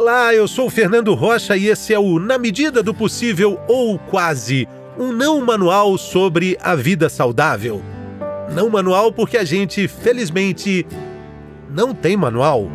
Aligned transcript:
Olá, 0.00 0.32
eu 0.32 0.46
sou 0.46 0.68
o 0.68 0.70
Fernando 0.70 1.12
Rocha 1.12 1.56
e 1.56 1.66
esse 1.66 1.92
é 1.92 1.98
o 1.98 2.20
Na 2.20 2.38
Medida 2.38 2.84
do 2.84 2.94
Possível 2.94 3.60
ou 3.66 3.98
Quase, 3.98 4.68
um 4.96 5.10
não 5.10 5.44
manual 5.44 5.98
sobre 5.98 6.56
a 6.60 6.76
vida 6.76 7.08
saudável. 7.08 7.82
Não 8.54 8.70
manual 8.70 9.12
porque 9.12 9.36
a 9.36 9.42
gente, 9.42 9.88
felizmente, 9.88 10.86
não 11.68 11.92
tem 11.92 12.16
manual. 12.16 12.70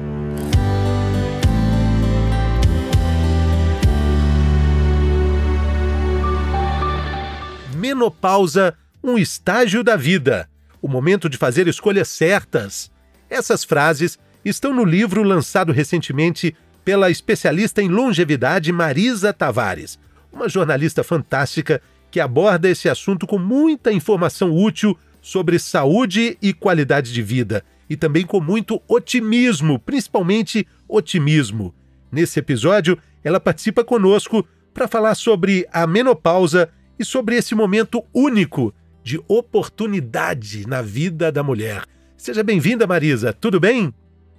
Menopausa, 7.77 8.75
um 9.01 9.17
estágio 9.17 9.81
da 9.81 9.95
vida, 9.95 10.49
o 10.81 10.89
momento 10.89 11.29
de 11.29 11.37
fazer 11.37 11.69
escolhas 11.69 12.09
certas. 12.09 12.91
Essas 13.29 13.63
frases 13.63 14.19
estão 14.43 14.73
no 14.73 14.83
livro 14.83 15.23
lançado 15.23 15.71
recentemente 15.71 16.53
pela 16.83 17.09
especialista 17.09 17.81
em 17.81 17.87
longevidade 17.87 18.71
Marisa 18.71 19.31
Tavares, 19.33 19.99
uma 20.31 20.49
jornalista 20.49 21.03
fantástica 21.03 21.81
que 22.11 22.19
aborda 22.19 22.69
esse 22.69 22.89
assunto 22.89 23.25
com 23.25 23.39
muita 23.39 23.91
informação 23.91 24.51
útil 24.55 24.97
sobre 25.21 25.57
saúde 25.57 26.37
e 26.41 26.53
qualidade 26.53 27.13
de 27.13 27.21
vida, 27.21 27.63
e 27.89 27.95
também 27.95 28.25
com 28.25 28.41
muito 28.41 28.81
otimismo, 28.87 29.79
principalmente 29.79 30.67
otimismo. 30.87 31.73
Nesse 32.11 32.39
episódio, 32.39 32.97
ela 33.23 33.39
participa 33.39 33.83
conosco 33.83 34.45
para 34.73 34.87
falar 34.87 35.15
sobre 35.15 35.67
a 35.71 35.87
menopausa 35.87 36.69
e 36.99 37.05
sobre 37.05 37.35
esse 37.35 37.55
momento 37.55 38.03
único 38.13 38.73
de 39.03 39.19
oportunidade 39.27 40.67
na 40.67 40.81
vida 40.81 41.31
da 41.31 41.41
mulher. 41.41 41.83
Seja 42.17 42.43
bem-vinda, 42.43 42.85
Marisa. 42.85 43.33
Tudo 43.33 43.59
bem? 43.59 43.93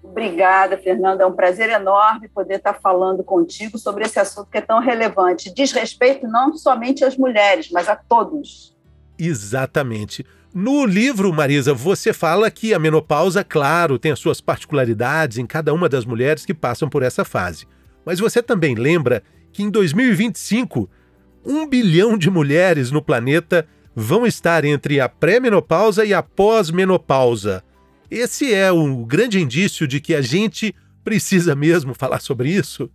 Obrigada, 0.05 0.77
Fernando. 0.77 1.23
É 1.23 1.27
um 1.27 1.33
prazer 1.33 1.71
enorme 1.71 2.29
poder 2.29 2.57
estar 2.57 2.75
falando 2.75 3.25
contigo 3.25 3.79
sobre 3.79 4.05
esse 4.05 4.21
assunto 4.21 4.51
que 4.51 4.59
é 4.59 4.61
tão 4.61 4.79
relevante. 4.79 5.53
Diz 5.53 5.73
respeito 5.73 6.29
não 6.29 6.57
somente 6.57 7.05
às 7.05 7.17
mulheres, 7.17 7.71
mas 7.73 7.89
a 7.89 7.97
todos. 7.97 8.77
Exatamente. 9.19 10.25
No 10.55 10.85
livro, 10.85 11.33
Marisa, 11.33 11.75
você 11.75 12.13
fala 12.13 12.49
que 12.51 12.73
a 12.73 12.79
menopausa, 12.79 13.43
claro, 13.43 13.99
tem 13.99 14.13
as 14.13 14.21
suas 14.21 14.41
particularidades 14.41 15.39
em 15.39 15.47
cada 15.47 15.75
uma 15.75 15.89
das 15.89 16.05
mulheres 16.05 16.45
que 16.45 16.55
passam 16.55 16.89
por 16.89 17.03
essa 17.03 17.25
fase. 17.25 17.67
Mas 18.05 18.21
você 18.21 18.43
também 18.43 18.75
lembra 18.75 19.23
que 19.53 19.63
em 19.63 19.71
2025, 19.71 20.89
um 21.45 21.67
bilhão 21.67 22.17
de 22.17 22.31
mulheres 22.31 22.91
no 22.91 23.03
planeta 23.03 23.67
vão 23.97 24.27
estar 24.27 24.65
entre 24.65 25.01
a 25.01 25.09
pré-menopausa 25.09 26.05
e 26.05 26.13
a 26.13 26.23
pós-menopausa. 26.23 27.65
Esse 28.15 28.55
é 28.55 28.71
um 28.71 29.03
grande 29.03 29.41
indício 29.41 29.89
de 29.89 30.01
que 30.01 30.15
a 30.15 30.23
gente 30.23 30.73
precisa 31.03 31.57
mesmo 31.57 31.93
falar 31.95 32.21
sobre 32.21 32.49
isso? 32.49 32.89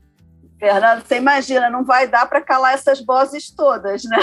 Fernando, 0.58 1.04
você 1.04 1.18
imagina, 1.18 1.70
não 1.70 1.84
vai 1.84 2.08
dar 2.08 2.26
para 2.26 2.40
calar 2.40 2.74
essas 2.74 3.04
vozes 3.04 3.52
todas, 3.52 4.06
né? 4.06 4.18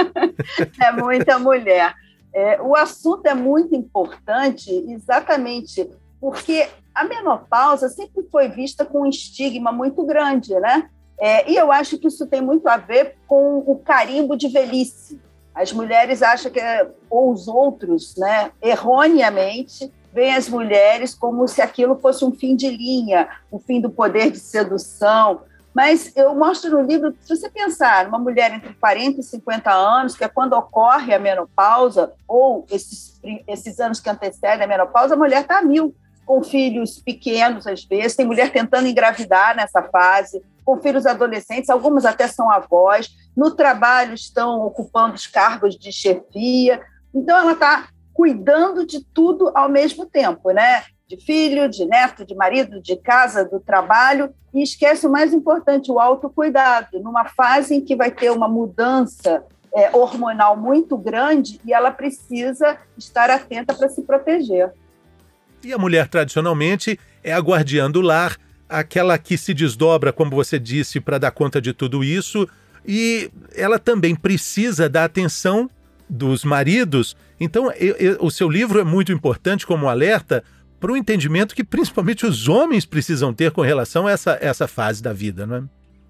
é 0.82 0.90
muita 0.92 1.38
mulher. 1.38 1.94
É, 2.32 2.58
o 2.62 2.74
assunto 2.74 3.26
é 3.26 3.34
muito 3.34 3.74
importante 3.74 4.70
exatamente 4.88 5.86
porque 6.18 6.66
a 6.94 7.04
menopausa 7.04 7.90
sempre 7.90 8.22
foi 8.32 8.48
vista 8.48 8.86
com 8.86 9.02
um 9.02 9.06
estigma 9.06 9.70
muito 9.70 10.02
grande, 10.06 10.58
né? 10.60 10.88
É, 11.20 11.50
e 11.50 11.56
eu 11.56 11.70
acho 11.70 11.98
que 11.98 12.08
isso 12.08 12.26
tem 12.26 12.40
muito 12.40 12.66
a 12.66 12.78
ver 12.78 13.16
com 13.26 13.58
o 13.58 13.78
carimbo 13.84 14.34
de 14.34 14.48
velhice. 14.48 15.20
As 15.54 15.72
mulheres 15.72 16.22
acham 16.22 16.50
que, 16.50 16.60
ou 17.08 17.32
os 17.32 17.48
outros, 17.48 18.14
né, 18.16 18.52
erroneamente, 18.62 19.92
veem 20.12 20.34
as 20.34 20.48
mulheres 20.48 21.14
como 21.14 21.46
se 21.46 21.60
aquilo 21.60 21.98
fosse 21.98 22.24
um 22.24 22.32
fim 22.32 22.56
de 22.56 22.68
linha, 22.68 23.28
o 23.50 23.56
um 23.56 23.60
fim 23.60 23.80
do 23.80 23.90
poder 23.90 24.30
de 24.30 24.38
sedução. 24.38 25.42
Mas 25.74 26.12
eu 26.16 26.34
mostro 26.34 26.70
no 26.70 26.82
livro, 26.82 27.14
se 27.20 27.36
você 27.36 27.48
pensar, 27.48 28.08
uma 28.08 28.18
mulher 28.18 28.52
entre 28.52 28.74
40 28.74 29.20
e 29.20 29.22
50 29.22 29.70
anos, 29.70 30.16
que 30.16 30.24
é 30.24 30.28
quando 30.28 30.54
ocorre 30.54 31.14
a 31.14 31.18
menopausa, 31.18 32.12
ou 32.26 32.66
esses, 32.70 33.20
esses 33.46 33.78
anos 33.78 34.00
que 34.00 34.10
antecedem 34.10 34.64
a 34.64 34.68
menopausa, 34.68 35.14
a 35.14 35.18
mulher 35.18 35.42
está 35.42 35.62
mil, 35.62 35.94
com 36.26 36.42
filhos 36.44 36.98
pequenos, 36.98 37.66
às 37.66 37.84
vezes, 37.84 38.14
tem 38.14 38.26
mulher 38.26 38.52
tentando 38.52 38.86
engravidar 38.86 39.56
nessa 39.56 39.82
fase, 39.82 40.42
com 40.64 40.80
filhos 40.80 41.06
adolescentes, 41.06 41.70
algumas 41.70 42.04
até 42.04 42.26
são 42.26 42.50
avós, 42.50 43.08
no 43.36 43.50
trabalho 43.52 44.14
estão 44.14 44.60
ocupando 44.60 45.14
os 45.14 45.26
cargos 45.26 45.76
de 45.76 45.92
chefia. 45.92 46.80
Então, 47.14 47.38
ela 47.38 47.52
está 47.52 47.88
cuidando 48.12 48.86
de 48.86 49.04
tudo 49.04 49.50
ao 49.54 49.68
mesmo 49.68 50.06
tempo, 50.06 50.50
né? 50.50 50.84
De 51.08 51.16
filho, 51.16 51.68
de 51.68 51.84
neto, 51.86 52.24
de 52.24 52.34
marido, 52.34 52.80
de 52.80 52.96
casa, 52.96 53.44
do 53.44 53.58
trabalho, 53.58 54.32
e 54.52 54.62
esquece 54.62 55.06
o 55.06 55.10
mais 55.10 55.32
importante, 55.32 55.90
o 55.90 55.98
autocuidado, 55.98 57.00
numa 57.00 57.24
fase 57.24 57.74
em 57.74 57.80
que 57.80 57.96
vai 57.96 58.10
ter 58.10 58.30
uma 58.30 58.48
mudança 58.48 59.44
é, 59.74 59.96
hormonal 59.96 60.56
muito 60.56 60.96
grande 60.96 61.60
e 61.64 61.72
ela 61.72 61.90
precisa 61.90 62.76
estar 62.98 63.30
atenta 63.30 63.74
para 63.74 63.88
se 63.88 64.02
proteger. 64.02 64.72
E 65.62 65.72
a 65.72 65.78
mulher, 65.78 66.08
tradicionalmente, 66.08 66.98
é 67.22 67.32
a 67.32 67.38
guardiã 67.38 67.90
do 67.90 68.00
lar, 68.00 68.36
aquela 68.70 69.18
que 69.18 69.36
se 69.36 69.52
desdobra, 69.52 70.12
como 70.12 70.30
você 70.30 70.58
disse, 70.58 71.00
para 71.00 71.18
dar 71.18 71.32
conta 71.32 71.60
de 71.60 71.72
tudo 71.72 72.04
isso, 72.04 72.48
e 72.86 73.30
ela 73.54 73.78
também 73.78 74.14
precisa 74.14 74.88
da 74.88 75.04
atenção 75.04 75.68
dos 76.08 76.44
maridos. 76.44 77.16
Então, 77.38 77.70
eu, 77.72 77.94
eu, 77.96 78.18
o 78.20 78.30
seu 78.30 78.48
livro 78.48 78.80
é 78.80 78.84
muito 78.84 79.12
importante 79.12 79.66
como 79.66 79.88
alerta 79.88 80.42
para 80.78 80.92
o 80.92 80.96
entendimento 80.96 81.54
que 81.54 81.62
principalmente 81.62 82.24
os 82.24 82.48
homens 82.48 82.86
precisam 82.86 83.34
ter 83.34 83.50
com 83.50 83.60
relação 83.60 84.06
a 84.06 84.12
essa, 84.12 84.38
essa 84.40 84.66
fase 84.66 85.02
da 85.02 85.12
vida, 85.12 85.46
não 85.46 85.56
é? 85.56 85.62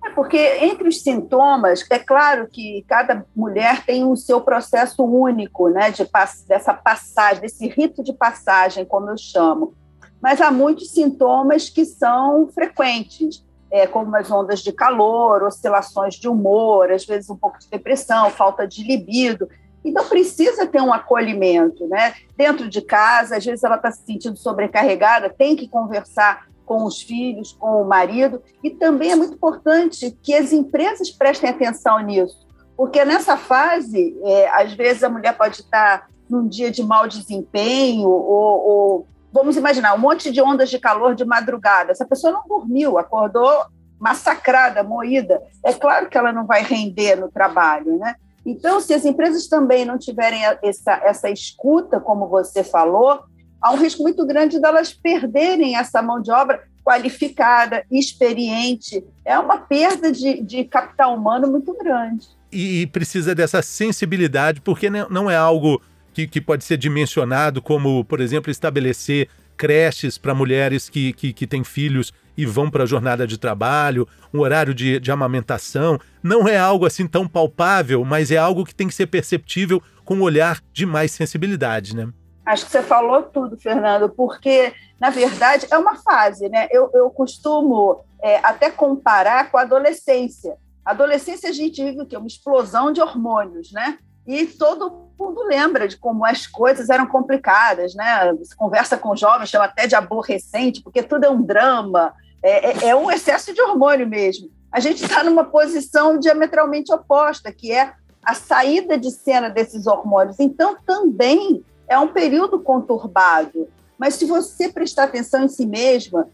É 0.07 0.11
porque 0.11 0.39
entre 0.39 0.89
os 0.89 1.03
sintomas, 1.03 1.85
é 1.91 1.99
claro 1.99 2.47
que 2.51 2.85
cada 2.89 3.25
mulher 3.37 3.85
tem 3.85 4.05
o 4.05 4.17
seu 4.17 4.41
processo 4.41 5.05
único, 5.05 5.69
né, 5.69 5.91
de 5.91 6.09
dessa 6.49 6.73
passagem, 6.73 7.43
desse 7.43 7.69
rito 7.69 8.03
de 8.03 8.13
passagem, 8.13 8.85
como 8.85 9.11
eu 9.11 9.19
chamo. 9.19 9.75
Mas 10.21 10.41
há 10.41 10.51
muitos 10.51 10.91
sintomas 10.91 11.69
que 11.69 11.85
são 11.85 12.49
frequentes, 12.49 13.45
é, 13.71 13.87
como 13.87 14.15
as 14.17 14.31
ondas 14.31 14.61
de 14.61 14.73
calor, 14.73 15.43
oscilações 15.43 16.15
de 16.15 16.29
humor, 16.29 16.91
às 16.91 17.05
vezes 17.05 17.31
um 17.31 17.37
pouco 17.37 17.59
de 17.59 17.69
depressão, 17.69 18.31
falta 18.31 18.67
de 18.67 18.83
libido. 18.83 19.49
Então, 19.85 20.05
precisa 20.07 20.67
ter 20.67 20.83
um 20.83 20.93
acolhimento, 20.93 21.87
né? 21.87 22.15
Dentro 22.37 22.69
de 22.69 22.83
casa, 22.83 23.37
às 23.37 23.45
vezes 23.45 23.65
ela 23.65 23.77
está 23.77 23.91
se 23.91 24.05
sentindo 24.05 24.37
sobrecarregada, 24.37 25.31
tem 25.31 25.57
que 25.57 25.69
conversar 25.69 26.51
com 26.67 26.85
os 26.85 27.03
filhos, 27.03 27.53
com 27.53 27.83
o 27.83 27.85
marido, 27.85 28.41
e 28.63 28.71
também 28.71 29.11
é 29.11 29.17
muito 29.17 29.35
importante 29.35 30.17
que 30.23 30.33
as 30.33 30.53
empresas 30.53 31.11
prestem 31.11 31.51
atenção 31.51 31.99
nisso, 31.99 32.47
porque 32.77 33.05
nessa 33.05 33.37
fase, 33.37 34.17
é, 34.23 34.49
às 34.51 34.73
vezes 34.75 35.03
a 35.03 35.09
mulher 35.09 35.37
pode 35.37 35.63
estar 35.63 36.09
num 36.29 36.47
dia 36.47 36.71
de 36.71 36.85
mau 36.85 37.09
desempenho, 37.09 38.09
ou, 38.09 38.69
ou, 38.69 39.07
vamos 39.33 39.57
imaginar, 39.57 39.95
um 39.95 39.99
monte 39.99 40.31
de 40.31 40.41
ondas 40.41 40.71
de 40.71 40.79
calor 40.79 41.15
de 41.15 41.25
madrugada, 41.25 41.93
essa 41.93 42.07
pessoa 42.07 42.33
não 42.33 42.47
dormiu, 42.47 42.99
acordou 42.99 43.67
massacrada, 43.99 44.83
moída, 44.83 45.43
é 45.65 45.73
claro 45.73 46.09
que 46.09 46.17
ela 46.17 46.33
não 46.33 46.47
vai 46.47 46.63
render 46.63 47.17
no 47.17 47.31
trabalho, 47.31 47.99
né? 47.99 48.15
Então, 48.45 48.81
se 48.81 48.95
as 48.95 49.05
empresas 49.05 49.47
também 49.47 49.85
não 49.85 49.99
tiverem 49.99 50.41
essa, 50.63 50.93
essa 51.05 51.29
escuta, 51.29 52.01
como 52.01 52.27
você 52.27 52.65
falou, 52.65 53.21
há 53.61 53.73
um 53.73 53.77
risco 53.77 54.03
muito 54.03 54.27
grande 54.27 54.59
delas 54.59 54.93
perderem 54.93 55.77
essa 55.77 56.01
mão 56.01 56.23
de 56.23 56.31
obra 56.31 56.63
qualificada, 56.83 57.85
experiente. 57.91 59.05
É 59.25 59.39
uma 59.39 59.59
perda 59.59 60.11
de, 60.11 60.41
de 60.43 60.65
capital 60.65 61.15
humano 61.15 61.49
muito 61.49 61.77
grande. 61.77 62.29
E, 62.51 62.81
e, 62.81 62.87
precisa 62.87 63.35
dessa 63.35 63.63
sensibilidade, 63.63 64.61
porque 64.61 64.89
não 64.91 65.31
é 65.31 65.37
algo 65.37 65.81
que, 66.21 66.27
que 66.27 66.41
pode 66.41 66.65
ser 66.65 66.77
dimensionado, 66.77 67.63
como, 67.63 68.05
por 68.05 68.21
exemplo, 68.21 68.51
estabelecer 68.51 69.29
creches 69.57 70.17
para 70.17 70.35
mulheres 70.35 70.89
que, 70.89 71.13
que, 71.13 71.33
que 71.33 71.47
têm 71.47 71.63
filhos 71.63 72.13
e 72.37 72.47
vão 72.47 72.71
para 72.71 72.85
a 72.85 72.87
jornada 72.87 73.27
de 73.27 73.37
trabalho, 73.37 74.09
um 74.33 74.41
horário 74.41 74.73
de, 74.73 74.99
de 74.99 75.13
amamentação. 75.13 75.99
Não 76.23 76.49
é 76.49 76.57
algo 76.57 76.87
assim 76.87 77.07
tão 77.07 77.29
palpável, 77.29 78.03
mas 78.05 78.31
é 78.31 78.39
algo 78.39 78.65
que 78.65 78.75
tem 78.75 78.89
que 78.89 78.95
ser 78.95 79.07
perceptível 79.07 79.83
com 80.05 80.15
um 80.15 80.23
olhar 80.23 80.61
de 80.73 80.87
mais 80.87 81.13
sensibilidade, 81.13 81.95
né? 81.95 82.09
Acho 82.47 82.65
que 82.65 82.73
você 82.73 82.83
falou 82.83 83.23
tudo, 83.25 83.57
Fernando, 83.59 84.09
porque, 84.09 84.73
na 84.99 85.11
verdade, 85.11 85.67
é 85.71 85.77
uma 85.77 85.97
fase, 85.97 86.49
né? 86.49 86.67
Eu, 86.71 86.91
eu 86.95 87.11
costumo 87.11 88.03
é, 88.23 88.39
até 88.43 88.71
comparar 88.71 89.51
com 89.51 89.59
a 89.59 89.63
adolescência. 89.63 90.57
A 90.85 90.93
adolescência 90.93 91.51
a 91.51 91.53
gente 91.53 91.85
vive 91.85 92.01
o 92.01 92.07
quê? 92.07 92.17
Uma 92.17 92.27
explosão 92.27 92.93
de 92.93 93.01
hormônios, 93.01 93.71
né? 93.73 93.99
E 94.27 94.47
todo 94.47 95.10
mundo 95.21 95.43
lembra 95.43 95.87
de 95.87 95.97
como 95.97 96.25
as 96.25 96.47
coisas 96.47 96.89
eram 96.89 97.07
complicadas, 97.07 97.95
né? 97.95 98.33
Você 98.39 98.55
conversa 98.55 98.97
com 98.97 99.15
jovens, 99.15 99.51
chama 99.51 99.67
até 99.67 99.87
de 99.87 99.95
aborrecente, 99.95 100.83
porque 100.83 101.03
tudo 101.03 101.25
é 101.25 101.31
um 101.31 101.43
drama, 101.43 102.13
é, 102.43 102.71
é, 102.71 102.89
é 102.89 102.97
um 102.97 103.11
excesso 103.11 103.53
de 103.53 103.61
hormônio 103.61 104.09
mesmo. 104.09 104.51
A 104.73 104.81
gente 104.81 105.05
está 105.05 105.23
numa 105.23 105.45
posição 105.45 106.19
diametralmente 106.19 106.93
oposta, 106.93 107.53
que 107.53 107.73
é 107.73 107.93
a 108.25 108.35
saída 108.35 108.97
de 108.99 109.11
cena 109.11 109.51
desses 109.51 109.87
hormônios. 109.87 110.39
Então, 110.39 110.77
também 110.87 111.65
é 111.89 111.99
um 111.99 112.09
período 112.09 112.61
conturbado. 112.61 113.69
Mas 113.99 114.15
se 114.15 114.25
você 114.25 114.69
prestar 114.69 115.05
atenção 115.05 115.45
em 115.45 115.49
si 115.49 115.67
mesma, 115.67 116.29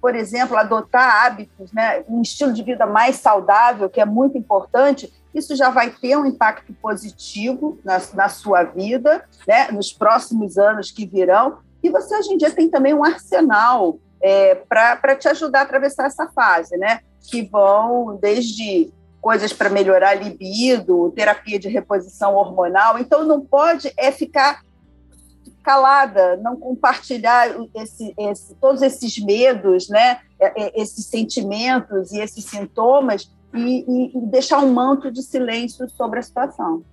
por 0.00 0.14
exemplo, 0.14 0.56
adotar 0.56 1.24
hábitos, 1.24 1.72
né, 1.72 2.04
um 2.08 2.20
estilo 2.20 2.52
de 2.52 2.62
vida 2.62 2.84
mais 2.84 3.16
saudável, 3.16 3.88
que 3.88 4.00
é 4.00 4.04
muito 4.04 4.36
importante, 4.36 5.10
isso 5.34 5.56
já 5.56 5.68
vai 5.70 5.90
ter 5.90 6.16
um 6.16 6.24
impacto 6.24 6.72
positivo 6.74 7.78
na, 7.84 8.00
na 8.14 8.28
sua 8.28 8.62
vida, 8.62 9.24
né, 9.46 9.70
nos 9.72 9.92
próximos 9.92 10.56
anos 10.56 10.90
que 10.90 11.04
virão. 11.04 11.58
E 11.82 11.90
você, 11.90 12.16
hoje 12.16 12.32
em 12.32 12.38
dia, 12.38 12.50
tem 12.50 12.70
também 12.70 12.94
um 12.94 13.04
arsenal 13.04 13.98
é, 14.22 14.54
para 14.54 15.16
te 15.16 15.28
ajudar 15.28 15.60
a 15.60 15.62
atravessar 15.64 16.06
essa 16.06 16.26
fase, 16.28 16.76
né? 16.78 17.00
Que 17.28 17.42
vão 17.42 18.16
desde 18.16 18.90
coisas 19.20 19.52
para 19.52 19.68
melhorar 19.68 20.10
a 20.10 20.14
libido, 20.14 21.12
terapia 21.14 21.58
de 21.58 21.68
reposição 21.68 22.34
hormonal. 22.34 22.98
Então, 22.98 23.24
não 23.24 23.44
pode 23.44 23.92
é 23.98 24.10
ficar 24.10 24.62
calada, 25.62 26.36
não 26.36 26.56
compartilhar 26.56 27.48
esse, 27.74 28.14
esse, 28.18 28.54
todos 28.54 28.80
esses 28.80 29.18
medos, 29.18 29.88
né? 29.90 30.20
É, 30.40 30.64
é, 30.64 30.80
esses 30.80 31.06
sentimentos 31.06 32.12
e 32.12 32.18
esses 32.18 32.44
sintomas 32.44 33.30
e, 33.54 33.84
e, 33.86 34.18
e 34.18 34.26
deixar 34.30 34.58
um 34.58 34.72
manto 34.72 35.10
de 35.10 35.22
silêncio 35.22 35.88
sobre 35.88 36.18
a 36.18 36.22
situação. 36.22 36.84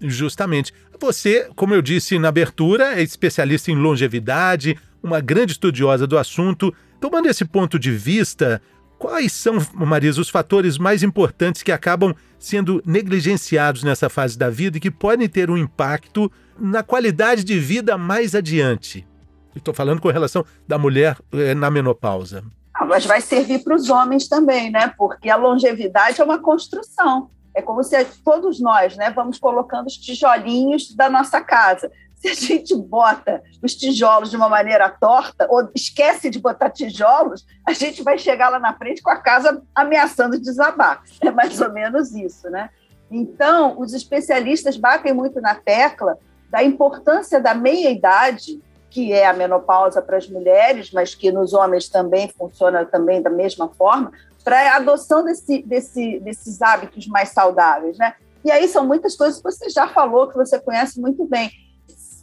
Justamente. 0.00 0.72
Você, 1.00 1.48
como 1.56 1.74
eu 1.74 1.82
disse 1.82 2.18
na 2.18 2.28
abertura, 2.28 2.98
é 2.98 3.02
especialista 3.02 3.70
em 3.70 3.76
longevidade, 3.76 4.78
uma 5.02 5.20
grande 5.20 5.52
estudiosa 5.52 6.06
do 6.06 6.16
assunto. 6.16 6.72
Tomando 7.00 7.28
esse 7.28 7.44
ponto 7.44 7.78
de 7.78 7.90
vista, 7.90 8.62
quais 8.98 9.32
são, 9.32 9.58
Marisa, 9.74 10.20
os 10.20 10.28
fatores 10.28 10.78
mais 10.78 11.02
importantes 11.02 11.62
que 11.62 11.72
acabam 11.72 12.14
sendo 12.38 12.82
negligenciados 12.86 13.82
nessa 13.82 14.08
fase 14.08 14.38
da 14.38 14.48
vida 14.48 14.76
e 14.76 14.80
que 14.80 14.90
podem 14.90 15.28
ter 15.28 15.50
um 15.50 15.56
impacto 15.56 16.30
na 16.58 16.82
qualidade 16.82 17.44
de 17.44 17.58
vida 17.58 17.98
mais 17.98 18.34
adiante? 18.34 19.06
Estou 19.54 19.74
falando 19.74 20.00
com 20.00 20.08
relação 20.08 20.44
da 20.66 20.78
mulher 20.78 21.16
eh, 21.32 21.54
na 21.54 21.70
menopausa. 21.70 22.42
Ah, 22.74 22.84
mas 22.84 23.06
vai 23.06 23.20
servir 23.20 23.62
para 23.62 23.76
os 23.76 23.88
homens 23.88 24.26
também, 24.26 24.70
né? 24.70 24.92
Porque 24.98 25.30
a 25.30 25.36
longevidade 25.36 26.20
é 26.20 26.24
uma 26.24 26.40
construção. 26.40 27.30
É 27.54 27.62
como 27.62 27.84
se 27.84 28.04
todos 28.24 28.58
nós, 28.58 28.96
né, 28.96 29.10
vamos 29.10 29.38
colocando 29.38 29.86
os 29.86 29.96
tijolinhos 29.96 30.92
da 30.96 31.08
nossa 31.08 31.40
casa. 31.40 31.90
Se 32.16 32.28
a 32.28 32.34
gente 32.34 32.74
bota 32.74 33.40
os 33.62 33.76
tijolos 33.76 34.30
de 34.30 34.36
uma 34.36 34.48
maneira 34.48 34.88
torta 34.88 35.46
ou 35.48 35.70
esquece 35.74 36.30
de 36.30 36.40
botar 36.40 36.70
tijolos, 36.70 37.46
a 37.64 37.72
gente 37.72 38.02
vai 38.02 38.18
chegar 38.18 38.48
lá 38.48 38.58
na 38.58 38.74
frente 38.74 39.02
com 39.02 39.10
a 39.10 39.16
casa 39.16 39.62
ameaçando 39.72 40.40
desabar. 40.40 41.02
É 41.20 41.30
mais 41.30 41.60
ou 41.60 41.72
menos 41.72 42.12
isso, 42.12 42.50
né? 42.50 42.70
Então, 43.08 43.78
os 43.78 43.92
especialistas 43.92 44.76
batem 44.76 45.12
muito 45.12 45.40
na 45.40 45.54
tecla 45.54 46.18
da 46.50 46.64
importância 46.64 47.40
da 47.40 47.54
meia-idade 47.54 48.60
que 48.94 49.12
é 49.12 49.26
a 49.26 49.32
menopausa 49.32 50.00
para 50.00 50.16
as 50.16 50.28
mulheres, 50.28 50.92
mas 50.92 51.16
que 51.16 51.32
nos 51.32 51.52
homens 51.52 51.88
também 51.88 52.28
funciona 52.28 52.86
também 52.86 53.20
da 53.20 53.28
mesma 53.28 53.68
forma, 53.70 54.12
para 54.44 54.72
a 54.72 54.76
adoção 54.76 55.24
desse, 55.24 55.64
desse, 55.64 56.20
desses 56.20 56.62
hábitos 56.62 57.08
mais 57.08 57.30
saudáveis, 57.30 57.98
né? 57.98 58.14
E 58.44 58.52
aí 58.52 58.68
são 58.68 58.86
muitas 58.86 59.16
coisas 59.16 59.38
que 59.38 59.42
você 59.42 59.68
já 59.68 59.88
falou, 59.88 60.28
que 60.28 60.36
você 60.36 60.60
conhece 60.60 61.00
muito 61.00 61.24
bem. 61.24 61.50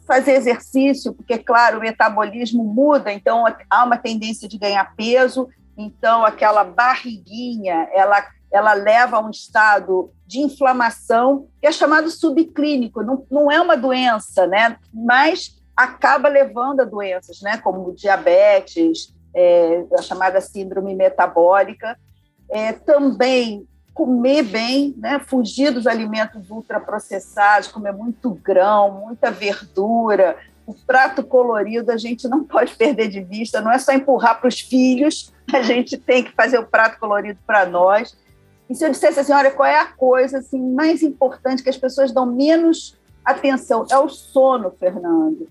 Fazer 0.08 0.32
exercício, 0.32 1.14
porque, 1.14 1.38
claro, 1.38 1.80
o 1.80 1.82
metabolismo 1.82 2.64
muda, 2.64 3.12
então 3.12 3.44
há 3.70 3.84
uma 3.84 3.98
tendência 3.98 4.48
de 4.48 4.58
ganhar 4.58 4.96
peso, 4.96 5.50
então 5.76 6.24
aquela 6.24 6.64
barriguinha, 6.64 7.90
ela, 7.94 8.26
ela 8.50 8.74
leva 8.74 9.18
a 9.18 9.22
um 9.22 9.30
estado 9.30 10.10
de 10.26 10.40
inflamação, 10.40 11.50
que 11.60 11.68
é 11.68 11.72
chamado 11.74 12.10
subclínico, 12.10 13.04
não, 13.04 13.26
não 13.30 13.52
é 13.52 13.60
uma 13.60 13.76
doença, 13.76 14.48
né? 14.48 14.78
Mas 14.94 15.61
acaba 15.84 16.30
levando 16.30 16.82
a 16.82 16.86
doenças, 16.86 17.42
né, 17.42 17.58
como 17.58 17.94
diabetes, 17.94 19.14
é, 19.34 19.84
a 19.98 20.02
chamada 20.02 20.40
síndrome 20.42 20.96
metabólica. 20.96 21.98
É, 22.50 22.74
também 22.74 23.68
comer 23.94 24.44
bem, 24.44 24.96
né, 24.98 25.20
fugir 25.20 25.72
dos 25.72 25.88
alimentos 25.88 26.50
ultraprocessados, 26.50 27.68
comer 27.68 27.92
muito 27.92 28.34
grão, 28.34 29.06
muita 29.06 29.32
verdura, 29.32 30.38
o 30.66 30.74
prato 30.74 31.24
colorido 31.24 31.92
a 31.92 31.98
gente 31.98 32.28
não 32.28 32.44
pode 32.46 32.76
perder 32.76 33.10
de 33.10 33.22
vista, 33.22 33.62
não 33.62 33.72
é 33.72 33.80
só 33.80 33.92
empurrar 33.92 34.40
para 34.40 34.48
os 34.48 34.60
filhos, 34.60 35.34
a 35.52 35.62
gente 35.62 35.98
tem 35.98 36.24
que 36.24 36.32
fazer 36.32 36.58
o 36.58 36.66
prato 36.66 37.00
colorido 37.00 37.40
para 37.46 37.66
nós. 37.66 38.18
E 38.70 38.76
se 38.76 38.86
eu 38.86 38.90
dissesse 38.90 39.20
assim, 39.20 39.34
olha, 39.34 39.52
qual 39.52 39.68
é 39.68 39.80
a 39.80 39.86
coisa 39.86 40.38
assim, 40.38 40.62
mais 40.74 41.04
importante 41.04 41.62
que 41.62 41.70
as 41.70 41.78
pessoas 41.78 42.14
dão 42.14 42.26
menos 42.26 42.98
atenção? 43.26 43.86
É 43.92 43.98
o 43.98 44.08
sono, 44.08 44.72
Fernando 44.72 45.48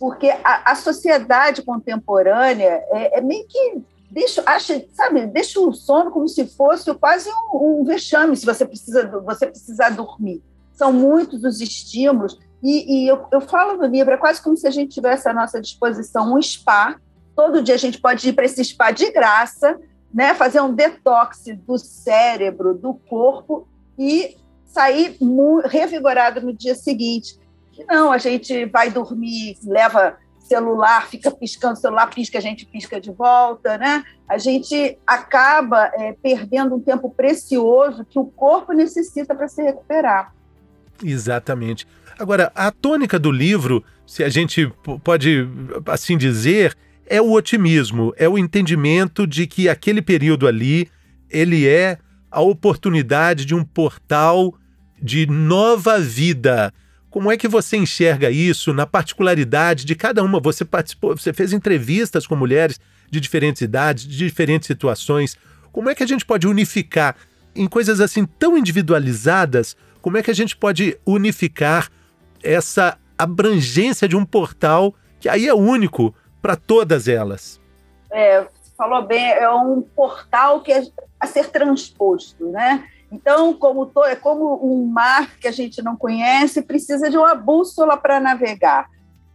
porque 0.00 0.30
a, 0.30 0.72
a 0.72 0.74
sociedade 0.74 1.60
contemporânea 1.60 2.82
é, 2.90 3.18
é, 3.18 3.20
meio 3.20 3.46
que 3.46 3.82
deixa, 4.10 4.42
acha, 4.46 4.82
sabe, 4.94 5.26
deixa 5.26 5.60
o 5.60 5.74
sono 5.74 6.10
como 6.10 6.26
se 6.26 6.46
fosse 6.46 6.92
quase 6.94 7.28
um, 7.52 7.80
um 7.80 7.84
vexame 7.84 8.34
se 8.34 8.46
você 8.46 8.64
precisa 8.64 9.06
você 9.20 9.46
precisar 9.46 9.90
dormir. 9.90 10.42
São 10.72 10.90
muitos 10.90 11.44
os 11.44 11.60
estímulos 11.60 12.38
e, 12.62 13.04
e 13.04 13.08
eu, 13.08 13.26
eu 13.30 13.42
falo 13.42 13.76
no 13.76 13.84
livro 13.84 14.14
é 14.14 14.16
quase 14.16 14.42
como 14.42 14.56
se 14.56 14.66
a 14.66 14.70
gente 14.70 14.94
tivesse 14.94 15.28
à 15.28 15.34
nossa 15.34 15.60
disposição 15.60 16.34
um 16.34 16.40
spa. 16.40 16.98
Todo 17.36 17.62
dia 17.62 17.74
a 17.74 17.78
gente 17.78 18.00
pode 18.00 18.26
ir 18.26 18.32
para 18.32 18.46
esse 18.46 18.64
spa 18.64 18.90
de 18.90 19.10
graça, 19.12 19.78
né, 20.12 20.34
fazer 20.34 20.62
um 20.62 20.74
detox 20.74 21.44
do 21.66 21.76
cérebro, 21.76 22.74
do 22.74 22.94
corpo 22.94 23.68
e 23.98 24.38
sair 24.64 25.18
revigorado 25.66 26.40
no 26.40 26.54
dia 26.54 26.74
seguinte 26.74 27.39
que 27.80 27.92
não, 27.92 28.12
a 28.12 28.18
gente 28.18 28.66
vai 28.66 28.90
dormir, 28.90 29.56
leva 29.64 30.16
celular, 30.38 31.06
fica 31.06 31.30
piscando, 31.30 31.76
celular 31.78 32.08
pisca, 32.08 32.38
a 32.38 32.40
gente 32.40 32.66
pisca 32.66 33.00
de 33.00 33.12
volta, 33.12 33.78
né? 33.78 34.02
A 34.28 34.36
gente 34.36 34.98
acaba 35.06 35.90
é, 35.94 36.12
perdendo 36.20 36.74
um 36.74 36.80
tempo 36.80 37.08
precioso 37.08 38.04
que 38.04 38.18
o 38.18 38.24
corpo 38.24 38.72
necessita 38.72 39.34
para 39.34 39.46
se 39.46 39.62
recuperar. 39.62 40.34
Exatamente. 41.04 41.86
Agora, 42.18 42.50
a 42.54 42.70
tônica 42.70 43.18
do 43.18 43.30
livro, 43.30 43.84
se 44.04 44.24
a 44.24 44.28
gente 44.28 44.70
pode 45.04 45.48
assim 45.86 46.18
dizer, 46.18 46.76
é 47.06 47.20
o 47.20 47.32
otimismo, 47.32 48.12
é 48.16 48.28
o 48.28 48.36
entendimento 48.36 49.26
de 49.26 49.46
que 49.46 49.68
aquele 49.68 50.02
período 50.02 50.46
ali, 50.46 50.90
ele 51.30 51.66
é 51.66 51.96
a 52.30 52.40
oportunidade 52.40 53.44
de 53.44 53.54
um 53.54 53.64
portal 53.64 54.54
de 55.00 55.26
nova 55.26 55.98
vida, 55.98 56.74
como 57.10 57.30
é 57.30 57.36
que 57.36 57.48
você 57.48 57.76
enxerga 57.76 58.30
isso 58.30 58.72
na 58.72 58.86
particularidade 58.86 59.84
de 59.84 59.96
cada 59.96 60.22
uma? 60.22 60.38
Você 60.40 60.64
participou, 60.64 61.16
você 61.16 61.32
fez 61.32 61.52
entrevistas 61.52 62.26
com 62.26 62.36
mulheres 62.36 62.78
de 63.10 63.20
diferentes 63.20 63.60
idades, 63.62 64.06
de 64.06 64.16
diferentes 64.16 64.68
situações. 64.68 65.36
Como 65.72 65.90
é 65.90 65.94
que 65.94 66.04
a 66.04 66.06
gente 66.06 66.24
pode 66.24 66.46
unificar 66.46 67.16
em 67.54 67.66
coisas 67.66 68.00
assim 68.00 68.24
tão 68.24 68.56
individualizadas? 68.56 69.76
Como 70.00 70.16
é 70.16 70.22
que 70.22 70.30
a 70.30 70.34
gente 70.34 70.56
pode 70.56 70.96
unificar 71.04 71.90
essa 72.42 72.96
abrangência 73.18 74.06
de 74.06 74.16
um 74.16 74.24
portal 74.24 74.94
que 75.18 75.28
aí 75.28 75.48
é 75.48 75.54
único 75.54 76.14
para 76.40 76.54
todas 76.54 77.08
elas? 77.08 77.60
É, 78.12 78.46
falou 78.78 79.04
bem, 79.04 79.30
é 79.32 79.50
um 79.50 79.82
portal 79.82 80.62
que 80.62 80.72
é 80.72 80.84
a 81.18 81.26
ser 81.26 81.48
transposto, 81.50 82.46
né? 82.46 82.88
Então, 83.10 83.52
como 83.52 83.86
to, 83.86 84.04
é 84.04 84.14
como 84.14 84.60
um 84.64 84.86
mar 84.86 85.36
que 85.38 85.48
a 85.48 85.52
gente 85.52 85.82
não 85.82 85.96
conhece, 85.96 86.62
precisa 86.62 87.10
de 87.10 87.18
uma 87.18 87.34
bússola 87.34 87.96
para 87.96 88.20
navegar. 88.20 88.88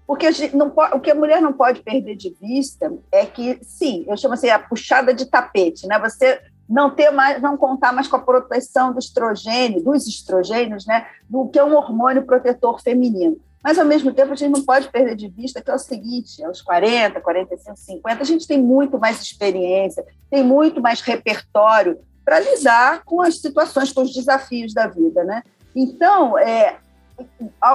Porque 0.07 0.27
não, 0.53 0.71
o 0.93 0.99
que 0.99 1.11
a 1.11 1.15
mulher 1.15 1.41
não 1.41 1.51
pode 1.51 1.81
perder 1.81 2.15
de 2.15 2.35
vista 2.39 2.93
é 3.11 3.25
que, 3.25 3.59
sim, 3.63 4.05
eu 4.07 4.15
chamo 4.15 4.35
assim 4.35 4.49
a 4.49 4.59
puxada 4.59 5.13
de 5.13 5.25
tapete, 5.25 5.87
né? 5.87 5.99
Você 5.99 6.39
não 6.69 6.89
ter 6.89 7.11
mais, 7.11 7.41
não 7.41 7.57
contar 7.57 7.91
mais 7.91 8.07
com 8.07 8.15
a 8.15 8.21
proteção 8.21 8.93
do 8.93 8.99
estrogênio, 8.99 9.83
dos 9.83 10.07
estrogênios, 10.07 10.85
né? 10.85 11.07
Do 11.29 11.47
que 11.47 11.59
é 11.59 11.63
um 11.63 11.75
hormônio 11.75 12.23
protetor 12.23 12.81
feminino. 12.81 13.37
Mas, 13.63 13.79
ao 13.79 13.85
mesmo 13.85 14.13
tempo, 14.13 14.31
a 14.31 14.35
gente 14.35 14.51
não 14.51 14.63
pode 14.63 14.89
perder 14.89 15.15
de 15.15 15.27
vista 15.27 15.59
que 15.59 15.71
é 15.71 15.73
o 15.73 15.79
seguinte: 15.79 16.43
aos 16.45 16.61
40, 16.61 17.19
45, 17.19 17.75
50, 17.75 18.21
a 18.21 18.25
gente 18.25 18.47
tem 18.47 18.61
muito 18.61 18.99
mais 18.99 19.19
experiência, 19.19 20.05
tem 20.29 20.43
muito 20.43 20.79
mais 20.79 21.01
repertório 21.01 21.99
para 22.25 22.39
lidar 22.39 23.03
com 23.05 23.21
as 23.21 23.39
situações, 23.39 23.93
com 23.93 24.01
os 24.01 24.11
desafios 24.11 24.73
da 24.73 24.87
vida, 24.87 25.23
né? 25.23 25.43
Então, 25.75 26.37
é, 26.37 26.77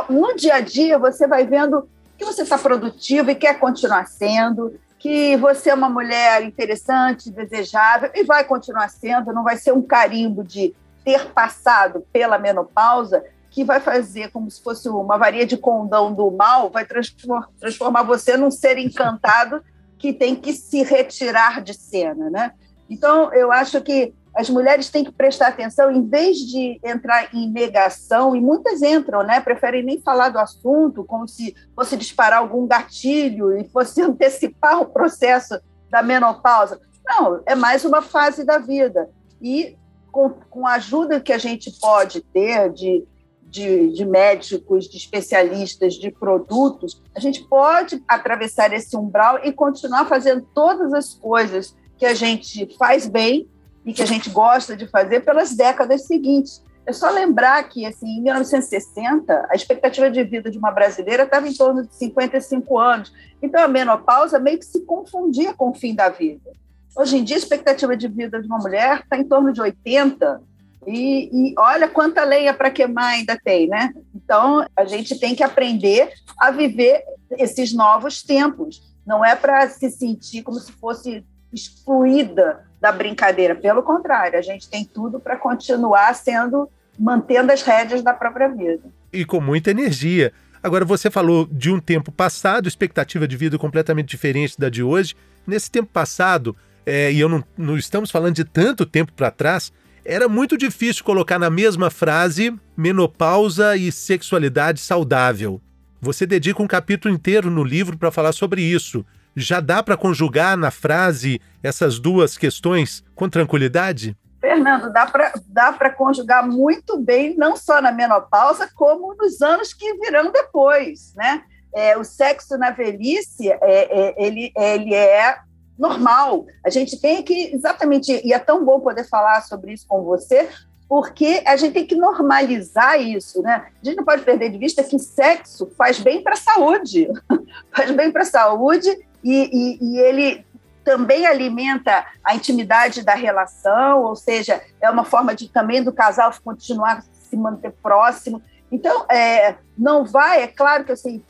no 0.09 0.35
dia 0.35 0.57
a 0.57 0.61
dia, 0.61 0.99
você 0.99 1.27
vai 1.27 1.47
vendo 1.47 1.89
que 2.19 2.25
você 2.25 2.43
está 2.43 2.59
produtivo 2.59 3.31
e 3.31 3.35
quer 3.35 3.59
continuar 3.59 4.07
sendo, 4.07 4.79
que 4.99 5.37
você 5.39 5.71
é 5.71 5.75
uma 5.75 5.89
mulher 5.89 6.43
interessante, 6.43 7.31
desejável 7.31 8.11
e 8.15 8.25
vai 8.25 8.45
continuar 8.45 8.91
sendo, 8.91 9.33
não 9.33 9.45
vai 9.45 9.57
ser 9.57 9.73
um 9.73 9.81
carimbo 9.81 10.45
de 10.45 10.75
ter 11.03 11.31
passado 11.31 12.05
pela 12.13 12.39
menopausa 12.39 13.25
que 13.51 13.65
vai 13.65 13.81
fazer 13.81 14.31
como 14.31 14.51
se 14.51 14.63
fosse 14.63 14.89
uma 14.89 15.17
varia 15.17 15.47
de 15.47 15.57
condão 15.57 16.13
do 16.13 16.31
mal, 16.31 16.71
vai 16.71 16.85
transformar, 16.85 18.03
você 18.03 18.37
num 18.37 18.51
ser 18.51 18.79
encantado 18.79 19.63
que 19.99 20.13
tem 20.13 20.37
que 20.37 20.53
se 20.53 20.83
retirar 20.83 21.63
de 21.63 21.75
cena, 21.75 22.31
né? 22.31 22.53
Então, 22.89 23.33
eu 23.33 23.51
acho 23.51 23.81
que 23.81 24.13
as 24.41 24.49
mulheres 24.49 24.89
têm 24.89 25.05
que 25.05 25.13
prestar 25.13 25.49
atenção, 25.49 25.91
em 25.91 26.03
vez 26.09 26.39
de 26.39 26.81
entrar 26.83 27.35
em 27.35 27.51
negação, 27.51 28.35
e 28.35 28.41
muitas 28.41 28.81
entram, 28.81 29.23
né? 29.23 29.39
Preferem 29.39 29.83
nem 29.83 30.01
falar 30.01 30.31
do 30.31 30.39
assunto, 30.39 31.05
como 31.05 31.29
se 31.29 31.55
fosse 31.77 31.95
disparar 31.95 32.39
algum 32.39 32.67
gatilho 32.67 33.55
e 33.59 33.69
fosse 33.69 34.01
antecipar 34.03 34.81
o 34.81 34.87
processo 34.87 35.61
da 35.91 36.03
menopausa. 36.03 36.81
Não, 37.05 37.43
é 37.45 37.55
mais 37.55 37.85
uma 37.85 38.01
fase 38.01 38.43
da 38.43 38.57
vida. 38.57 39.11
E 39.43 39.77
com, 40.11 40.31
com 40.31 40.67
a 40.67 40.75
ajuda 40.75 41.21
que 41.21 41.35
a 41.35 41.39
gente 41.39 41.71
pode 41.79 42.23
ter 42.23 42.73
de, 42.73 43.05
de, 43.43 43.93
de, 43.93 44.07
médicos, 44.07 44.89
de 44.89 44.97
especialistas, 44.97 45.95
de 45.95 46.11
produtos, 46.11 47.03
a 47.15 47.21
gente 47.21 47.45
pode 47.47 48.03
atravessar 48.09 48.73
esse 48.73 48.97
umbral 48.97 49.41
e 49.45 49.53
continuar 49.53 50.07
fazendo 50.07 50.49
todas 50.55 50.95
as 50.95 51.13
coisas 51.13 51.77
que 51.99 52.07
a 52.07 52.15
gente 52.15 52.75
faz 52.79 53.07
bem 53.07 53.47
e 53.85 53.93
que 53.93 54.03
a 54.03 54.07
gente 54.07 54.31
gosta 54.31 54.77
de 54.77 54.87
fazer 54.87 55.21
pelas 55.21 55.55
décadas 55.55 56.07
seguintes. 56.07 56.63
É 56.87 56.93
só 56.93 57.11
lembrar 57.11 57.63
que, 57.69 57.85
assim, 57.87 58.19
em 58.19 58.23
1960, 58.23 59.49
a 59.51 59.55
expectativa 59.55 60.11
de 60.11 60.23
vida 60.25 60.51
de 60.51 60.59
uma 60.59 60.71
brasileira 60.71 61.25
estava 61.25 61.47
em 61.49 61.55
torno 61.55 61.87
de 61.87 61.95
55 61.95 62.79
anos. 62.79 63.13
Então, 63.43 63.63
a 63.63 63.69
menopausa 63.69 64.39
meio 64.39 64.59
que 64.59 64.65
se 64.65 64.81
confundia 64.85 65.55
com 65.55 65.71
o 65.71 65.75
fim 65.75 65.95
da 65.95 66.09
vida. 66.09 66.51
Hoje 66.97 67.17
em 67.17 67.25
dia, 67.25 67.37
a 67.37 67.39
expectativa 67.39 67.97
de 67.97 68.09
vida 68.09 68.41
de 68.41 68.47
uma 68.47 68.59
mulher 68.59 69.01
está 69.01 69.17
em 69.17 69.25
torno 69.25 69.53
de 69.53 69.61
80, 69.61 70.43
e, 70.87 71.31
e 71.33 71.55
olha 71.59 71.89
quanta 71.89 72.25
lenha 72.25 72.55
para 72.55 72.71
queimar 72.71 73.13
ainda 73.13 73.39
tem, 73.39 73.69
né? 73.69 73.93
Então, 74.15 74.65
a 74.75 74.85
gente 74.85 75.19
tem 75.19 75.35
que 75.35 75.43
aprender 75.43 76.11
a 76.39 76.51
viver 76.51 77.05
esses 77.33 77.73
novos 77.73 78.23
tempos. 78.23 78.83
Não 79.07 79.25
é 79.25 79.37
para 79.37 79.69
se 79.69 79.91
sentir 79.91 80.43
como 80.43 80.59
se 80.59 80.73
fosse 80.73 81.25
excluída 81.53 82.70
da 82.81 82.91
brincadeira. 82.91 83.55
Pelo 83.55 83.83
contrário, 83.83 84.39
a 84.39 84.43
gente 84.43 84.69
tem 84.69 84.85
tudo 84.85 85.21
para 85.21 85.37
continuar 85.37 86.15
sendo, 86.15 86.69
mantendo 86.99 87.53
as 87.53 87.63
rédeas 87.63 88.03
da 88.03 88.13
própria 88.13 88.49
vida. 88.49 88.83
E 89.13 89.25
com 89.25 89.41
muita 89.41 89.71
energia. 89.71 90.33
Agora, 90.63 90.85
você 90.85 91.11
falou 91.11 91.47
de 91.51 91.71
um 91.71 91.81
tempo 91.81 92.13
passado, 92.13 92.69
expectativa 92.69 93.27
de 93.27 93.37
vida 93.37 93.59
completamente 93.59 94.09
diferente 94.09 94.59
da 94.59 94.69
de 94.69 94.83
hoje. 94.83 95.15
Nesse 95.47 95.71
tempo 95.71 95.91
passado, 95.93 96.57
é, 96.85 97.13
e 97.13 97.21
eu 97.21 97.29
não, 97.29 97.45
não 97.57 97.77
estamos 97.77 98.11
falando 98.11 98.35
de 98.35 98.45
tanto 98.45 98.85
tempo 98.87 99.13
para 99.13 99.31
trás, 99.31 99.73
era 100.05 100.29
muito 100.29 100.57
difícil 100.57 101.05
colocar 101.05 101.39
na 101.39 101.51
mesma 101.51 101.91
frase 101.91 102.55
menopausa 102.77 103.77
e 103.77 103.93
sexualidade 103.93 104.81
saudável. 104.81 105.61
Você 106.01 106.27
dedica 106.27 106.63
um 106.63 106.67
capítulo 106.67 107.15
inteiro 107.15 107.51
no 107.51 107.63
livro 107.63 107.97
para 107.97 108.11
falar 108.11 108.33
sobre 108.33 108.63
isso. 108.63 109.05
Já 109.37 109.61
dá 109.61 109.83
para 109.83 109.97
conjugar 109.97 110.57
na 110.57 110.71
frase 110.71 111.41
essas 111.63 111.99
duas 111.99 112.37
questões 112.37 113.05
com 113.15 113.29
tranquilidade? 113.29 114.17
Fernando, 114.41 114.91
dá 114.93 115.07
para 115.07 115.33
dá 115.47 115.91
conjugar 115.91 116.47
muito 116.47 116.99
bem, 116.99 117.37
não 117.37 117.57
só 117.57 117.81
na 117.81 117.93
menopausa, 117.93 118.69
como 118.75 119.15
nos 119.15 119.43
anos 119.43 119.75
que 119.75 119.95
virão 119.99 120.33
depois. 120.33 121.15
Né? 121.15 121.43
É, 121.75 121.97
o 121.97 122.03
sexo 122.03 122.57
na 122.57 122.71
velhice, 122.71 123.51
é, 123.51 123.59
é, 123.61 124.15
ele, 124.17 124.51
ele 124.57 124.95
é 124.95 125.37
normal. 125.79 126.47
A 126.65 126.71
gente 126.71 127.01
tem 127.01 127.23
que, 127.23 127.55
exatamente, 127.55 128.21
e 128.25 128.33
é 128.33 128.39
tão 128.39 128.65
bom 128.65 128.81
poder 128.81 129.05
falar 129.05 129.43
sobre 129.43 129.73
isso 129.73 129.87
com 129.87 130.03
você, 130.03 130.49
porque 130.89 131.43
a 131.47 131.57
gente 131.57 131.75
tem 131.75 131.87
que 131.87 131.95
normalizar 131.95 133.01
isso, 133.01 133.41
né? 133.43 133.67
A 133.81 133.85
gente 133.85 133.97
não 133.97 134.05
pode 134.05 134.23
perder 134.23 134.51
de 134.51 134.59
vista 134.59 134.83
que 134.83 134.99
sexo 134.99 135.71
faz 135.79 136.01
bem 136.01 136.23
para 136.23 136.33
a 136.33 136.37
saúde, 136.37 137.09
faz 137.73 137.91
bem 137.93 138.11
para 138.11 138.23
a 138.23 138.27
saúde 138.27 138.91
e, 139.23 139.51
e, 139.53 139.79
e 139.81 139.99
ele 139.99 140.45
também 140.85 141.27
alimenta 141.27 142.07
a 142.25 142.35
intimidade 142.35 143.05
da 143.05 143.15
relação, 143.15 144.03
ou 144.03 144.17
seja, 144.17 144.61
é 144.81 144.91
uma 144.91 145.05
forma 145.05 145.35
de 145.35 145.49
também 145.49 145.83
do 145.83 145.93
casal 145.93 146.33
continuar 146.43 147.03
se 147.03 147.37
manter 147.37 147.73
próximo. 147.83 148.43
Então, 148.73 149.05
é, 149.11 149.57
não 149.77 150.05
vai, 150.05 150.43
é 150.43 150.47
claro 150.47 150.85
que 150.85 150.93
assim, 150.93 151.23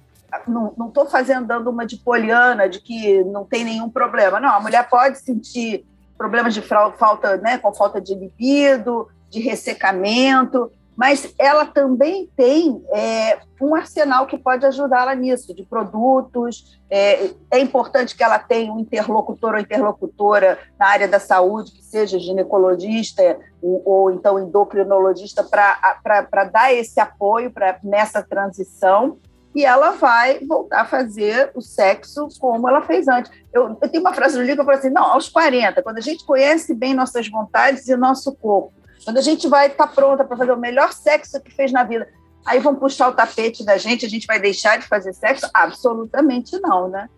não 0.46 0.88
estou 0.88 1.06
fazendo 1.06 1.46
dando 1.46 1.70
uma 1.70 1.84
de 1.84 1.96
poliana 1.96 2.68
de 2.68 2.80
que 2.80 3.24
não 3.24 3.44
tem 3.44 3.64
nenhum 3.64 3.90
problema. 3.90 4.38
Não, 4.38 4.50
a 4.50 4.60
mulher 4.60 4.88
pode 4.88 5.18
sentir 5.18 5.84
problemas 6.16 6.54
de 6.54 6.62
falta, 6.62 7.36
né, 7.38 7.58
com 7.58 7.72
falta 7.72 8.00
de 8.00 8.14
libido, 8.14 9.08
de 9.30 9.40
ressecamento, 9.40 10.70
mas 11.00 11.32
ela 11.38 11.64
também 11.64 12.28
tem 12.36 12.84
é, 12.92 13.38
um 13.58 13.74
arsenal 13.74 14.26
que 14.26 14.36
pode 14.36 14.66
ajudá-la 14.66 15.14
nisso, 15.14 15.54
de 15.54 15.64
produtos. 15.64 16.78
É, 16.90 17.30
é, 17.50 17.58
importante 17.58 18.14
que 18.14 18.22
ela 18.22 18.38
tenha 18.38 18.70
um 18.70 18.78
interlocutor 18.78 19.54
ou 19.54 19.60
interlocutora 19.60 20.58
na 20.78 20.88
área 20.88 21.08
da 21.08 21.18
saúde, 21.18 21.72
que 21.72 21.82
seja 21.82 22.18
ginecologista 22.18 23.38
ou, 23.62 23.82
ou 23.86 24.10
então 24.10 24.38
endocrinologista, 24.38 25.42
para 25.42 26.44
dar 26.52 26.74
esse 26.74 27.00
apoio 27.00 27.50
pra, 27.50 27.78
nessa 27.82 28.22
transição 28.22 29.16
e 29.54 29.64
ela 29.64 29.92
vai 29.92 30.40
voltar 30.40 30.82
a 30.82 30.84
fazer 30.84 31.50
o 31.54 31.62
sexo 31.62 32.28
como 32.38 32.68
ela 32.68 32.82
fez 32.82 33.08
antes. 33.08 33.32
Eu, 33.54 33.78
eu 33.80 33.88
tenho 33.88 34.02
uma 34.02 34.12
frase 34.12 34.36
no 34.36 34.42
livro 34.42 34.56
que 34.56 34.60
eu 34.60 34.66
falo 34.66 34.76
assim: 34.76 34.90
não, 34.90 35.14
aos 35.14 35.30
40, 35.30 35.82
quando 35.82 35.96
a 35.96 36.02
gente 36.02 36.26
conhece 36.26 36.74
bem 36.74 36.92
nossas 36.92 37.26
vontades 37.26 37.88
e 37.88 37.96
nosso 37.96 38.34
corpo, 38.36 38.74
quando 39.04 39.18
a 39.18 39.22
gente 39.22 39.48
vai 39.48 39.68
estar 39.68 39.86
tá 39.86 39.92
pronta 39.92 40.24
para 40.24 40.36
fazer 40.36 40.52
o 40.52 40.56
melhor 40.56 40.92
sexo 40.92 41.40
que 41.40 41.54
fez 41.54 41.72
na 41.72 41.84
vida, 41.84 42.08
aí 42.44 42.58
vão 42.60 42.74
puxar 42.74 43.08
o 43.08 43.12
tapete 43.12 43.64
da 43.64 43.76
gente, 43.76 44.04
a 44.04 44.08
gente 44.08 44.26
vai 44.26 44.40
deixar 44.40 44.78
de 44.78 44.86
fazer 44.86 45.12
sexo? 45.12 45.48
Absolutamente 45.54 46.58
não, 46.60 46.88
né? 46.88 47.08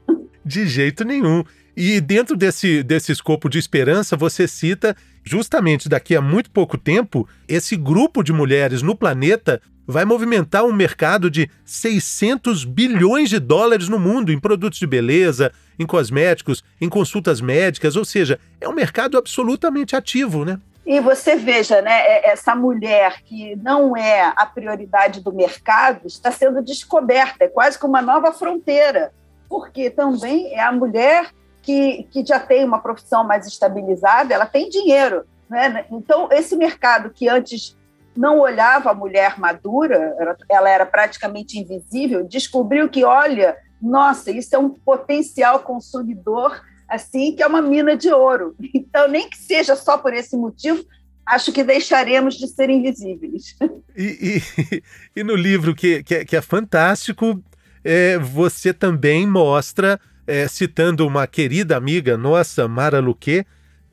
De 0.45 0.67
jeito 0.67 1.05
nenhum. 1.05 1.45
E 1.77 2.01
dentro 2.01 2.37
desse, 2.37 2.83
desse 2.83 3.13
escopo 3.13 3.49
de 3.49 3.59
esperança, 3.59 4.17
você 4.17 4.47
cita 4.47 4.95
justamente 5.25 5.89
daqui 5.89 6.15
a 6.15 6.21
muito 6.21 6.51
pouco 6.51 6.77
tempo, 6.77 7.27
esse 7.49 7.77
grupo 7.77 8.23
de 8.23 8.33
mulheres 8.33 8.83
no 8.83 8.95
planeta 8.95 9.61
vai 9.87 10.05
movimentar 10.05 10.65
um 10.65 10.73
mercado 10.73 11.31
de 11.31 11.49
600 11.65 12.65
bilhões 12.65 13.31
de 13.31 13.39
dólares 13.39 13.89
no 13.89 13.99
mundo 13.99 14.33
em 14.33 14.39
produtos 14.39 14.79
de 14.79 14.87
beleza, 14.87 15.53
em 15.79 15.87
cosméticos, 15.87 16.63
em 16.81 16.89
consultas 16.89 17.41
médicas, 17.41 17.97
ou 17.97 18.05
seja, 18.05 18.39
é 18.61 18.69
um 18.69 18.75
mercado 18.75 19.17
absolutamente 19.17 19.97
ativo, 19.97 20.45
né? 20.45 20.59
E 20.85 20.99
você 21.01 21.37
veja, 21.37 21.81
né, 21.81 22.01
é, 22.01 22.31
essa 22.31 22.55
mulher 22.55 23.23
que 23.23 23.55
não 23.57 23.97
é 23.97 24.33
a 24.37 24.45
prioridade 24.45 25.21
do 25.21 25.33
mercado 25.33 26.07
está 26.07 26.33
sendo 26.33 26.61
descoberta, 26.63 27.45
é 27.45 27.49
quase 27.49 27.79
que 27.79 27.87
uma 27.87 28.03
nova 28.03 28.33
fronteira, 28.33 29.13
porque 29.49 29.91
também 29.91 30.53
é 30.53 30.61
a 30.61 30.73
mulher 30.73 31.31
que, 31.63 32.03
que 32.11 32.27
já 32.27 32.41
tem 32.41 32.65
uma 32.65 32.81
profissão 32.81 33.23
mais 33.23 33.47
estabilizada, 33.47 34.35
ela 34.35 34.47
tem 34.47 34.69
dinheiro. 34.69 35.25
Né? 35.49 35.87
Então, 35.91 36.29
esse 36.33 36.57
mercado 36.57 37.11
que 37.11 37.29
antes 37.29 37.77
não 38.17 38.41
olhava 38.41 38.91
a 38.91 38.95
mulher 38.95 39.39
madura, 39.39 40.17
ela 40.51 40.69
era 40.69 40.85
praticamente 40.85 41.59
invisível, 41.59 42.25
descobriu 42.25 42.89
que, 42.89 43.05
olha, 43.05 43.57
nossa, 43.81 44.31
isso 44.31 44.55
é 44.55 44.59
um 44.59 44.71
potencial 44.71 45.61
consumidor, 45.61 46.61
assim, 46.93 47.35
que 47.35 47.43
é 47.43 47.47
uma 47.47 47.63
mina 47.63 47.97
de 47.97 48.13
ouro. 48.13 48.55
Então, 48.75 49.09
nem 49.09 49.29
que 49.29 49.39
seja 49.39 49.75
só 49.75 49.97
por 49.97 50.13
esse 50.13 50.37
motivo, 50.37 50.85
acho 51.25 51.51
que 51.51 51.65
deixaremos 51.65 52.35
de 52.35 52.47
ser 52.47 52.69
invisíveis. 52.69 53.57
E, 53.95 54.41
e, 54.67 54.83
e 55.21 55.23
no 55.23 55.35
livro, 55.37 55.75
que, 55.75 56.03
que, 56.03 56.15
é, 56.15 56.25
que 56.25 56.35
é 56.35 56.41
fantástico, 56.41 57.43
é, 57.85 58.17
você 58.17 58.73
também 58.73 59.27
mostra, 59.27 60.01
é, 60.27 60.49
citando 60.49 61.07
uma 61.07 61.27
querida 61.27 61.77
amiga 61.77 62.17
nossa, 62.17 62.67
Mara 62.67 63.01
Luque, 63.01 63.45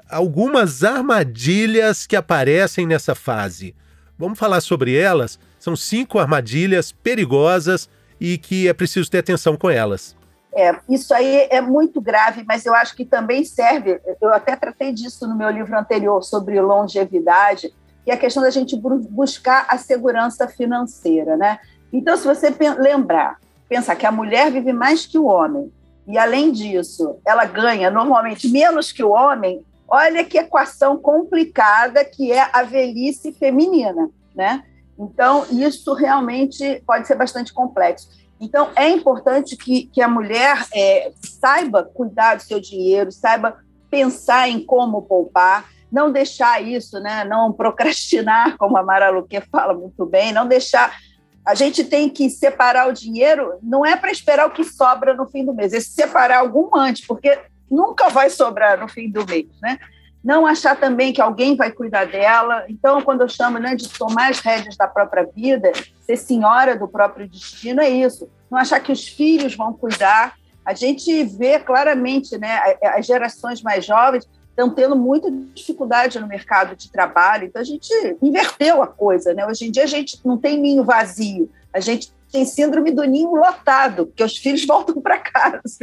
algumas 0.10 0.86
armadilhas 0.86 2.08
que 2.08 2.15
aparecem 2.15 2.88
nessa 2.88 3.13
fase. 3.13 3.75
Vamos 4.18 4.39
falar 4.39 4.62
sobre 4.62 4.96
elas. 4.96 5.38
São 5.60 5.75
cinco 5.75 6.18
armadilhas 6.18 6.94
perigosas 6.94 7.89
e 8.22 8.38
que 8.38 8.70
é 8.70 8.74
preciso 8.74 9.12
ter 9.12 9.20
atenção 9.20 9.58
com 9.58 9.70
elas. 9.70 10.15
É, 10.56 10.75
isso 10.89 11.13
aí 11.13 11.48
é 11.50 11.62
muito 11.62 12.01
grave, 12.01 12.44
mas 12.48 12.65
eu 12.65 12.74
acho 12.74 12.96
que 12.96 13.06
também 13.06 13.44
serve. 13.46 14.00
Eu 14.20 14.34
até 14.34 14.56
tratei 14.56 14.91
disso 14.91 15.27
no 15.27 15.36
meu 15.36 15.50
livro 15.50 15.77
anterior 15.77 16.24
sobre 16.24 16.60
longevidade, 16.60 17.74
é 18.08 18.13
a 18.13 18.18
questão 18.18 18.41
da 18.41 18.50
gente 18.50 18.75
buscar 18.75 19.68
a 19.70 19.77
segurança 19.77 20.48
financeira, 20.48 21.38
né? 21.38 21.60
Então, 21.94 22.18
se 22.18 22.25
você 22.25 22.51
lembrar, 22.79 23.38
pensar 23.68 23.96
que 23.96 24.06
a 24.06 24.12
mulher 24.12 24.51
vive 24.51 24.74
mais 24.74 25.06
que 25.06 25.20
o 25.20 25.25
homem, 25.25 25.72
e 26.08 26.18
além 26.18 26.51
disso, 26.51 27.18
ela 27.24 27.46
ganha 27.46 27.91
normalmente 27.91 28.50
menos 28.50 28.91
que 28.91 29.03
o 29.03 29.12
homem, 29.12 29.63
Olha 29.89 30.24
que 30.24 30.38
equação 30.38 30.98
complicada 30.98 32.06
que 32.06 32.32
é 32.32 32.48
a 32.53 32.62
velhice 32.62 33.34
feminina, 33.34 34.10
né? 34.36 34.63
Então, 34.98 35.46
isso 35.50 35.94
realmente 35.94 36.84
pode 36.86 37.08
ser 37.08 37.15
bastante 37.15 37.51
complexo. 37.51 38.10
Então, 38.39 38.69
é 38.75 38.89
importante 38.89 39.58
que, 39.58 39.88
que 39.88 40.01
a 40.01 40.08
mulher 40.08 40.65
é, 40.74 41.12
saiba 41.22 41.84
cuidar 41.84 42.36
do 42.36 42.43
seu 42.43 42.60
dinheiro, 42.60 43.12
saiba 43.12 43.58
pensar 43.89 44.48
em 44.48 44.63
como 44.63 45.01
poupar, 45.01 45.69
não 45.91 46.12
deixar 46.12 46.62
isso, 46.62 47.00
né? 47.00 47.24
não 47.25 47.51
procrastinar, 47.51 48.55
como 48.58 48.77
a 48.77 48.84
Mara 48.84 49.10
Luque 49.10 49.41
fala 49.51 49.74
muito 49.74 50.05
bem, 50.05 50.31
não 50.31 50.48
deixar. 50.48 50.98
A 51.46 51.55
gente 51.55 51.84
tem 51.84 52.10
que 52.10 52.29
separar 52.29 52.88
o 52.88 52.93
dinheiro, 52.93 53.58
não 53.62 53.86
é 53.86 53.96
para 53.96 54.12
esperar 54.12 54.48
o 54.48 54.51
que 54.51 54.63
sobra 54.63 55.13
no 55.13 55.27
fim 55.27 55.43
do 55.43 55.53
mês, 55.53 55.74
é 55.74 55.79
separar 55.79 56.39
algum 56.39 56.75
antes, 56.75 57.05
porque 57.05 57.39
nunca 57.69 58.10
vai 58.10 58.29
sobrar 58.29 58.79
no 58.79 58.88
fim 58.88 59.10
do 59.10 59.25
mês, 59.25 59.48
né? 59.62 59.79
Não 60.23 60.45
achar 60.45 60.77
também 60.77 61.13
que 61.13 61.21
alguém 61.21 61.55
vai 61.55 61.71
cuidar 61.71 62.05
dela. 62.05 62.65
Então, 62.67 63.01
quando 63.01 63.21
eu 63.21 63.29
chamo 63.29 63.57
né, 63.57 63.75
de 63.75 63.88
tomar 63.89 64.29
as 64.29 64.39
rédeas 64.39 64.75
da 64.75 64.88
própria 64.88 65.25
vida, 65.33 65.71
ser 66.01 66.17
senhora 66.17 66.75
do 66.77 66.88
próprio 66.88 67.27
destino, 67.27 67.81
é 67.81 67.89
isso. 67.89 68.29
Não 68.51 68.59
achar 68.59 68.79
que 68.79 68.91
os 68.91 69.07
filhos 69.07 69.55
vão 69.55 69.73
cuidar. 69.73 70.35
A 70.65 70.73
gente 70.73 71.23
vê 71.23 71.59
claramente, 71.59 72.38
né, 72.38 72.59
as 72.83 73.05
gerações 73.05 73.61
mais 73.61 73.85
jovens 73.85 74.27
estão 74.59 74.69
tendo 74.69 74.95
muita 74.95 75.31
dificuldade 75.31 76.19
no 76.19 76.27
mercado 76.27 76.75
de 76.75 76.91
trabalho, 76.91 77.45
então 77.45 77.61
a 77.61 77.65
gente 77.65 77.89
inverteu 78.21 78.81
a 78.81 78.88
coisa, 78.88 79.33
né? 79.33 79.45
Hoje 79.47 79.65
em 79.65 79.71
dia 79.71 79.83
a 79.83 79.88
gente 79.88 80.19
não 80.25 80.38
tem 80.38 80.59
ninho 80.59 80.83
vazio, 80.83 81.49
a 81.73 81.79
gente 81.79 82.11
tem 82.31 82.45
síndrome 82.45 82.91
do 82.91 83.03
ninho 83.03 83.36
lotado, 83.36 84.07
porque 84.07 84.24
os 84.24 84.38
filhos 84.38 84.65
voltam 84.67 85.01
para 85.01 85.17
casa. 85.17 85.77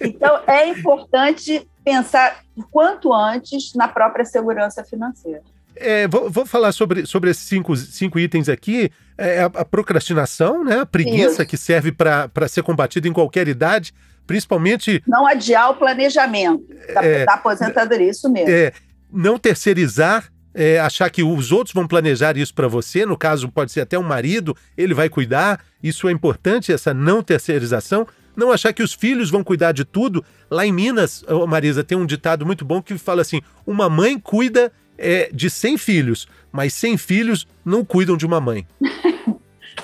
Então 0.00 0.40
é 0.46 0.68
importante 0.68 1.66
pensar 1.84 2.40
o 2.56 2.64
quanto 2.64 3.12
antes 3.12 3.74
na 3.74 3.88
própria 3.88 4.24
segurança 4.24 4.84
financeira. 4.84 5.42
É, 5.76 6.08
vou, 6.08 6.30
vou, 6.30 6.46
falar 6.46 6.72
sobre, 6.72 7.04
sobre 7.06 7.30
esses 7.30 7.44
cinco, 7.44 7.76
cinco 7.76 8.18
itens 8.18 8.48
aqui. 8.48 8.90
É, 9.16 9.42
a, 9.42 9.46
a 9.46 9.64
procrastinação, 9.64 10.64
né? 10.64 10.80
a 10.80 10.86
preguiça 10.86 11.42
Isso. 11.42 11.46
que 11.46 11.56
serve 11.56 11.92
para 11.92 12.48
ser 12.48 12.62
combatida 12.62 13.06
em 13.06 13.12
qualquer 13.12 13.46
idade, 13.46 13.92
principalmente. 14.26 15.02
Não 15.06 15.26
adiar 15.26 15.70
o 15.70 15.74
planejamento 15.74 16.66
da, 16.94 17.04
é, 17.04 17.24
da 17.24 17.34
aposentadoria, 17.34 18.10
isso 18.10 18.30
mesmo. 18.30 18.50
É, 18.50 18.72
não 19.12 19.38
terceirizar. 19.38 20.30
É, 20.58 20.80
achar 20.80 21.10
que 21.10 21.22
os 21.22 21.52
outros 21.52 21.74
vão 21.74 21.86
planejar 21.86 22.38
isso 22.38 22.54
para 22.54 22.66
você, 22.66 23.04
no 23.04 23.14
caso 23.14 23.46
pode 23.50 23.70
ser 23.70 23.82
até 23.82 23.98
um 23.98 24.02
marido, 24.02 24.56
ele 24.74 24.94
vai 24.94 25.06
cuidar, 25.06 25.62
isso 25.82 26.08
é 26.08 26.12
importante, 26.12 26.72
essa 26.72 26.94
não 26.94 27.22
terceirização. 27.22 28.06
Não 28.34 28.50
achar 28.50 28.72
que 28.72 28.82
os 28.82 28.94
filhos 28.94 29.28
vão 29.30 29.44
cuidar 29.44 29.72
de 29.72 29.84
tudo. 29.84 30.24
Lá 30.50 30.64
em 30.64 30.72
Minas, 30.72 31.22
Marisa, 31.46 31.84
tem 31.84 31.96
um 31.96 32.06
ditado 32.06 32.46
muito 32.46 32.64
bom 32.64 32.80
que 32.82 32.96
fala 32.96 33.20
assim: 33.20 33.42
uma 33.66 33.90
mãe 33.90 34.18
cuida 34.18 34.72
é 34.96 35.28
de 35.32 35.50
100 35.50 35.76
filhos, 35.76 36.26
mas 36.50 36.72
100 36.72 36.96
filhos 36.96 37.46
não 37.62 37.84
cuidam 37.84 38.16
de 38.16 38.24
uma 38.24 38.40
mãe. 38.40 38.66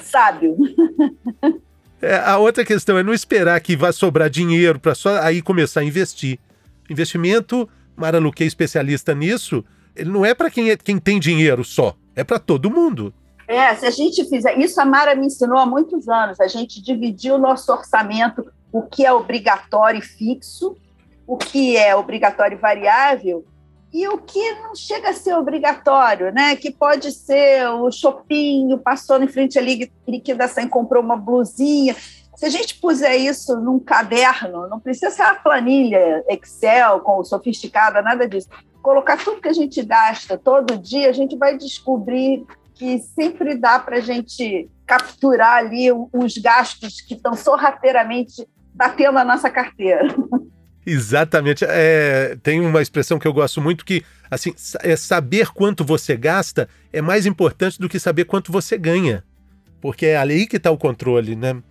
Sábio. 0.03 0.57
É, 2.05 2.17
a 2.17 2.37
outra 2.37 2.65
questão 2.65 2.99
é 2.99 3.03
não 3.05 3.15
esperar 3.15 3.61
que 3.61 3.77
vá 3.77 3.93
sobrar 3.93 4.29
dinheiro 4.29 4.81
para 4.81 4.93
só 4.93 5.23
aí 5.23 5.41
começar 5.41 5.83
a 5.83 5.85
investir. 5.85 6.37
Investimento, 6.91 7.69
Mara 7.97 8.19
Luque 8.19 8.43
é 8.43 8.47
especialista 8.47 9.15
nisso, 9.15 9.65
ele 9.95 10.11
não 10.11 10.25
é 10.25 10.35
para 10.35 10.51
quem, 10.51 10.71
é, 10.71 10.77
quem 10.77 10.99
tem 10.99 11.19
dinheiro 11.19 11.65
só, 11.65 11.95
é 12.15 12.25
para 12.25 12.39
todo 12.39 12.71
mundo. 12.71 13.13
É, 13.47 13.75
se 13.75 13.85
a 13.85 13.91
gente 13.91 14.25
fizer. 14.29 14.59
Isso 14.59 14.81
a 14.81 14.85
Mara 14.85 15.15
me 15.15 15.27
ensinou 15.27 15.59
há 15.59 15.67
muitos 15.67 16.09
anos. 16.09 16.41
A 16.41 16.47
gente 16.47 16.83
dividiu 16.83 17.35
o 17.35 17.39
nosso 17.39 17.71
orçamento, 17.73 18.51
o 18.73 18.83
que 18.83 19.05
é 19.05 19.13
obrigatório 19.13 19.99
e 19.99 20.03
fixo, 20.03 20.77
o 21.27 21.37
que 21.37 21.77
é 21.77 21.95
obrigatório 21.95 22.57
e 22.57 22.61
variável, 22.61 23.45
e 23.93 24.09
o 24.09 24.17
que 24.17 24.53
não 24.55 24.75
chega 24.75 25.11
a 25.11 25.13
ser 25.13 25.35
obrigatório, 25.35 26.33
né? 26.33 26.57
Que 26.57 26.71
pode 26.71 27.13
ser 27.13 27.69
o 27.69 27.91
shopping, 27.91 28.79
passou 28.83 29.23
em 29.23 29.29
frente 29.29 29.59
à 29.59 29.63
liquidação 30.09 30.65
e 30.65 30.69
comprou 30.69 31.03
uma 31.03 31.17
blusinha. 31.17 31.95
Se 32.37 32.47
a 32.47 32.49
gente 32.49 32.77
puser 32.77 33.17
isso 33.17 33.57
num 33.61 33.79
caderno, 33.79 34.69
não 34.69 34.81
precisa 34.81 35.11
ser 35.11 35.23
uma 35.23 35.35
planilha 35.35 36.25
Excel 36.29 37.01
com 37.01 37.23
sofisticada, 37.25 38.03
nada 38.03 38.27
disso. 38.29 38.49
Colocar 38.83 39.17
tudo 39.23 39.41
que 39.41 39.49
a 39.49 39.53
gente 39.53 39.83
gasta 39.83 40.37
todo 40.37 40.79
dia, 40.79 41.09
a 41.09 41.13
gente 41.13 41.37
vai 41.37 41.57
descobrir 41.57 42.45
que 42.75 42.99
sempre 42.99 43.55
dá 43.55 43.79
para 43.79 43.99
a 43.99 44.01
gente 44.01 44.69
capturar 44.87 45.59
ali 45.59 45.93
uns 45.93 46.37
gastos 46.39 47.01
que 47.01 47.15
estão 47.15 47.35
sorrateiramente 47.35 48.47
batendo 48.75 49.19
a 49.19 49.25
nossa 49.25 49.49
carteira. 49.51 50.09
Exatamente. 50.85 51.65
É, 51.69 52.37
tem 52.43 52.61
uma 52.61 52.83
expressão 52.83 53.19
que 53.19 53.29
eu 53.29 53.33
gosto 53.33 53.61
muito 53.61 53.85
que, 53.85 54.03
assim, 54.31 54.53
é 54.81 54.97
saber 54.97 55.53
quanto 55.53 55.85
você 55.85 56.17
gasta 56.17 56.69
é 56.93 57.01
mais 57.01 57.25
importante 57.25 57.79
do 57.79 57.89
que 57.89 58.01
saber 58.01 58.25
quanto 58.25 58.51
você 58.51 58.77
ganha. 58.77 59.23
Porque 59.81 60.07
é 60.07 60.17
ali 60.17 60.47
que 60.47 60.57
está 60.57 60.71
o 60.71 60.79
controle, 60.79 61.37
né? 61.37 61.63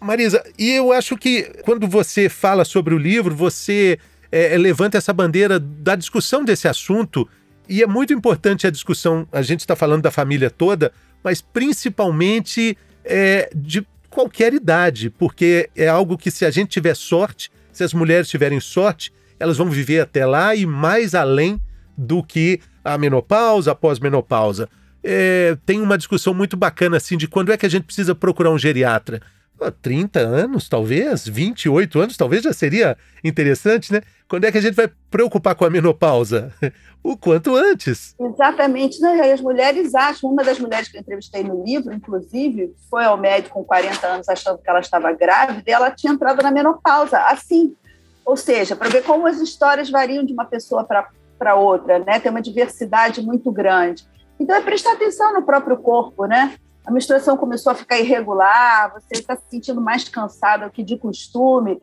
Marisa, 0.00 0.42
e 0.58 0.70
eu 0.70 0.92
acho 0.92 1.16
que 1.16 1.42
quando 1.62 1.86
você 1.86 2.28
fala 2.28 2.64
sobre 2.64 2.94
o 2.94 2.98
livro, 2.98 3.34
você 3.34 3.98
é, 4.32 4.56
levanta 4.56 4.96
essa 4.96 5.12
bandeira 5.12 5.60
da 5.60 5.94
discussão 5.94 6.42
desse 6.42 6.66
assunto, 6.66 7.28
e 7.68 7.82
é 7.82 7.86
muito 7.86 8.12
importante 8.12 8.66
a 8.66 8.70
discussão, 8.70 9.28
a 9.30 9.42
gente 9.42 9.60
está 9.60 9.76
falando 9.76 10.02
da 10.02 10.10
família 10.10 10.50
toda, 10.50 10.90
mas 11.22 11.42
principalmente 11.42 12.76
é, 13.04 13.50
de 13.54 13.86
qualquer 14.08 14.54
idade, 14.54 15.10
porque 15.10 15.68
é 15.76 15.86
algo 15.86 16.16
que, 16.16 16.30
se 16.30 16.44
a 16.44 16.50
gente 16.50 16.70
tiver 16.70 16.96
sorte, 16.96 17.50
se 17.72 17.84
as 17.84 17.92
mulheres 17.92 18.28
tiverem 18.28 18.58
sorte, 18.58 19.12
elas 19.38 19.56
vão 19.56 19.70
viver 19.70 20.00
até 20.00 20.26
lá 20.26 20.54
e 20.54 20.66
mais 20.66 21.14
além 21.14 21.60
do 21.96 22.22
que 22.22 22.60
a 22.82 22.96
menopausa, 22.98 23.72
a 23.72 23.74
pós-menopausa. 23.74 24.68
É, 25.02 25.56
tem 25.64 25.80
uma 25.80 25.96
discussão 25.96 26.34
muito 26.34 26.56
bacana 26.56 26.96
assim 26.96 27.16
de 27.16 27.28
quando 27.28 27.52
é 27.52 27.56
que 27.56 27.64
a 27.64 27.68
gente 27.70 27.84
precisa 27.84 28.14
procurar 28.14 28.50
um 28.50 28.58
geriatra. 28.58 29.20
30 29.68 30.20
anos, 30.20 30.68
talvez, 30.68 31.26
28 31.26 31.98
anos, 31.98 32.16
talvez 32.16 32.44
já 32.44 32.52
seria 32.52 32.96
interessante, 33.24 33.92
né? 33.92 34.00
Quando 34.28 34.44
é 34.44 34.52
que 34.52 34.58
a 34.58 34.60
gente 34.60 34.74
vai 34.74 34.88
preocupar 35.10 35.56
com 35.56 35.64
a 35.64 35.70
menopausa? 35.70 36.52
O 37.02 37.16
quanto 37.16 37.56
antes. 37.56 38.14
Exatamente. 38.20 39.00
Né? 39.00 39.32
As 39.32 39.40
mulheres 39.40 39.94
acham, 39.94 40.30
uma 40.30 40.44
das 40.44 40.58
mulheres 40.58 40.86
que 40.86 40.98
eu 40.98 41.00
entrevistei 41.00 41.42
no 41.42 41.64
livro, 41.64 41.94
inclusive, 41.94 42.74
foi 42.90 43.04
ao 43.04 43.16
médico 43.16 43.54
com 43.54 43.64
40 43.64 44.06
anos 44.06 44.28
achando 44.28 44.58
que 44.58 44.68
ela 44.68 44.80
estava 44.80 45.10
grávida 45.12 45.62
e 45.66 45.72
ela 45.72 45.90
tinha 45.90 46.12
entrado 46.12 46.42
na 46.42 46.50
menopausa, 46.50 47.18
assim. 47.20 47.74
Ou 48.22 48.36
seja, 48.36 48.76
para 48.76 48.90
ver 48.90 49.02
como 49.02 49.26
as 49.26 49.40
histórias 49.40 49.88
variam 49.88 50.22
de 50.22 50.34
uma 50.34 50.44
pessoa 50.44 50.84
para 50.84 51.54
outra, 51.54 51.98
né? 52.00 52.20
Tem 52.20 52.30
uma 52.30 52.42
diversidade 52.42 53.22
muito 53.22 53.50
grande. 53.50 54.06
Então 54.38 54.54
é 54.54 54.60
prestar 54.60 54.92
atenção 54.92 55.32
no 55.32 55.42
próprio 55.42 55.78
corpo, 55.78 56.26
né? 56.26 56.54
A 56.90 56.92
menstruação 56.92 57.36
começou 57.36 57.70
a 57.70 57.74
ficar 57.74 58.00
irregular, 58.00 58.92
você 58.92 59.20
está 59.20 59.36
se 59.36 59.44
sentindo 59.48 59.80
mais 59.80 60.08
cansada 60.08 60.66
do 60.66 60.72
que 60.72 60.82
de 60.82 60.98
costume, 60.98 61.80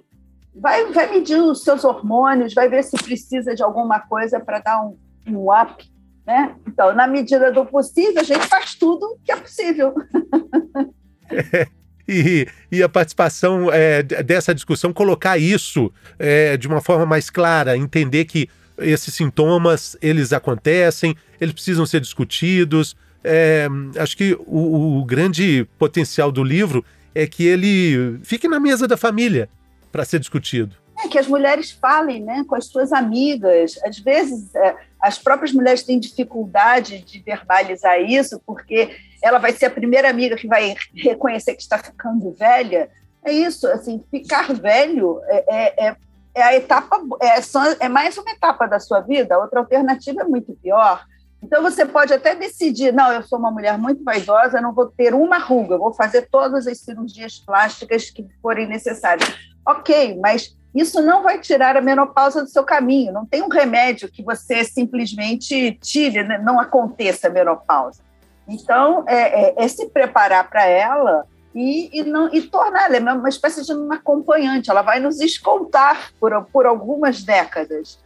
vai, 0.53 0.91
vai 0.91 1.09
medir 1.09 1.41
os 1.41 1.63
seus 1.63 1.85
hormônios, 1.85 2.53
vai 2.53 2.67
ver 2.67 2.83
se 2.83 2.97
precisa 2.97 3.55
de 3.55 3.63
alguma 3.63 4.01
coisa 4.01 4.37
para 4.37 4.59
dar 4.59 4.85
um, 4.85 4.97
um 5.25 5.47
up. 5.49 5.89
Né? 6.25 6.55
Então, 6.67 6.93
na 6.93 7.07
medida 7.07 7.53
do 7.53 7.65
possível, 7.65 8.19
a 8.19 8.23
gente 8.23 8.45
faz 8.47 8.75
tudo 8.75 9.17
que 9.23 9.31
é 9.31 9.35
possível. 9.37 9.95
E, 12.09 12.47
e, 12.71 12.81
a 12.81 12.87
participação 12.87 13.69
é, 13.69 14.01
dessa 14.01 14.55
discussão, 14.55 14.93
colocar 14.93 15.37
isso 15.37 15.91
é, 16.17 16.55
de 16.55 16.65
uma 16.65 16.79
forma 16.79 17.05
mais 17.05 17.29
clara, 17.29 17.75
entender 17.75 18.23
que 18.23 18.47
esses 18.77 19.13
sintomas, 19.13 19.97
eles 20.01 20.31
acontecem, 20.31 21.17
eles 21.41 21.53
precisam 21.53 21.85
ser 21.85 21.99
discutidos, 21.99 22.95
é, 23.27 23.67
acho 23.99 24.15
que 24.15 24.33
o, 24.47 24.99
o 24.99 25.05
grande 25.05 25.67
potencial 25.77 26.31
do 26.31 26.43
livro 26.43 26.83
é 27.13 27.27
que 27.27 27.45
ele 27.45 28.19
fique 28.23 28.47
na 28.47 28.59
mesa 28.59 28.87
da 28.87 28.95
família 28.95 29.49
para 29.91 30.05
ser 30.05 30.19
discutido. 30.19 30.75
É, 31.03 31.07
que 31.07 31.19
as 31.19 31.27
mulheres 31.27 31.71
falem 31.71 32.23
né, 32.23 32.43
com 32.47 32.55
as 32.55 32.65
suas 32.65 32.91
amigas. 32.91 33.79
Às 33.83 33.99
vezes, 33.99 34.53
é, 34.55 34.75
as 35.01 35.17
próprias 35.17 35.51
mulheres 35.51 35.83
têm 35.83 35.99
dificuldade 35.99 36.99
de 36.99 37.19
verbalizar 37.19 38.01
isso, 38.01 38.41
porque 38.45 38.95
ela 39.21 39.37
vai 39.37 39.51
ser 39.51 39.65
a 39.65 39.71
primeira 39.71 40.09
amiga 40.09 40.35
que 40.35 40.47
vai 40.47 40.75
reconhecer 40.95 41.53
que 41.55 41.61
está 41.61 41.77
ficando 41.77 42.31
velha. 42.31 42.89
É 43.23 43.31
isso, 43.31 43.67
assim, 43.67 44.03
ficar 44.09 44.53
velho 44.53 45.19
é, 45.25 45.45
é, 45.47 45.87
é, 45.87 45.95
é 46.35 46.43
a 46.43 46.55
etapa, 46.55 46.99
é, 47.21 47.85
é 47.85 47.89
mais 47.89 48.17
uma 48.17 48.31
etapa 48.31 48.67
da 48.67 48.79
sua 48.79 49.01
vida, 49.01 49.37
outra 49.37 49.59
alternativa 49.59 50.21
é 50.21 50.25
muito 50.25 50.53
pior. 50.53 51.03
Então, 51.41 51.61
você 51.61 51.85
pode 51.85 52.13
até 52.13 52.35
decidir: 52.35 52.91
não, 52.91 53.11
eu 53.11 53.23
sou 53.23 53.37
uma 53.39 53.51
mulher 53.51 53.77
muito 53.77 54.03
vaidosa, 54.03 54.61
não 54.61 54.73
vou 54.73 54.87
ter 54.87 55.13
uma 55.13 55.37
ruga, 55.37 55.77
vou 55.77 55.93
fazer 55.93 56.27
todas 56.29 56.67
as 56.67 56.79
cirurgias 56.79 57.39
plásticas 57.39 58.09
que 58.09 58.25
forem 58.41 58.67
necessárias. 58.67 59.29
Ok, 59.65 60.17
mas 60.21 60.55
isso 60.73 61.01
não 61.01 61.23
vai 61.23 61.39
tirar 61.39 61.75
a 61.75 61.81
menopausa 61.81 62.43
do 62.43 62.49
seu 62.49 62.63
caminho. 62.63 63.11
Não 63.11 63.25
tem 63.25 63.41
um 63.41 63.49
remédio 63.49 64.09
que 64.09 64.23
você 64.23 64.63
simplesmente 64.63 65.77
tire, 65.81 66.23
né? 66.23 66.37
não 66.37 66.59
aconteça 66.59 67.27
a 67.27 67.31
menopausa. 67.31 68.01
Então, 68.47 69.03
é, 69.07 69.49
é, 69.49 69.53
é 69.57 69.67
se 69.67 69.89
preparar 69.89 70.49
para 70.49 70.65
ela 70.65 71.25
e, 71.53 71.89
e, 71.99 72.03
não, 72.03 72.33
e 72.33 72.41
tornar 72.41 72.93
ela 72.93 73.13
uma 73.15 73.27
espécie 73.27 73.65
de 73.65 73.73
um 73.73 73.91
acompanhante. 73.91 74.69
Ela 74.69 74.81
vai 74.81 74.99
nos 74.99 75.19
escoltar 75.19 76.11
por, 76.19 76.45
por 76.45 76.65
algumas 76.65 77.23
décadas 77.23 77.99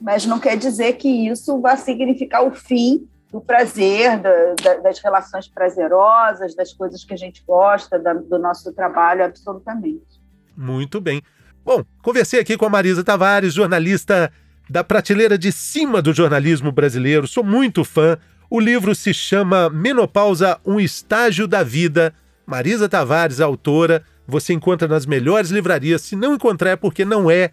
mas 0.00 0.26
não 0.26 0.38
quer 0.38 0.56
dizer 0.56 0.94
que 0.94 1.08
isso 1.08 1.60
vá 1.60 1.76
significar 1.76 2.44
o 2.44 2.52
fim 2.52 3.08
do 3.32 3.40
prazer, 3.40 4.18
da, 4.20 4.54
da, 4.62 4.74
das 4.74 5.00
relações 5.00 5.48
prazerosas, 5.48 6.54
das 6.54 6.72
coisas 6.72 7.04
que 7.04 7.12
a 7.12 7.16
gente 7.16 7.42
gosta, 7.44 7.98
da, 7.98 8.14
do 8.14 8.38
nosso 8.38 8.72
trabalho, 8.72 9.24
absolutamente. 9.24 10.22
Muito 10.56 11.00
bem. 11.00 11.20
Bom, 11.64 11.82
conversei 12.02 12.38
aqui 12.38 12.56
com 12.56 12.66
a 12.66 12.70
Marisa 12.70 13.02
Tavares, 13.02 13.54
jornalista 13.54 14.30
da 14.68 14.84
prateleira 14.84 15.36
de 15.36 15.50
cima 15.50 16.00
do 16.00 16.12
jornalismo 16.12 16.70
brasileiro. 16.70 17.26
Sou 17.26 17.42
muito 17.42 17.84
fã. 17.84 18.18
O 18.48 18.60
livro 18.60 18.94
se 18.94 19.12
chama 19.12 19.68
Menopausa, 19.68 20.60
um 20.64 20.78
estágio 20.78 21.48
da 21.48 21.62
vida. 21.62 22.14
Marisa 22.46 22.88
Tavares, 22.88 23.40
autora. 23.40 24.04
Você 24.26 24.52
encontra 24.52 24.86
nas 24.86 25.06
melhores 25.06 25.50
livrarias. 25.50 26.02
Se 26.02 26.14
não 26.14 26.34
encontrar 26.34 26.70
é 26.70 26.76
porque 26.76 27.04
não 27.04 27.30
é 27.30 27.50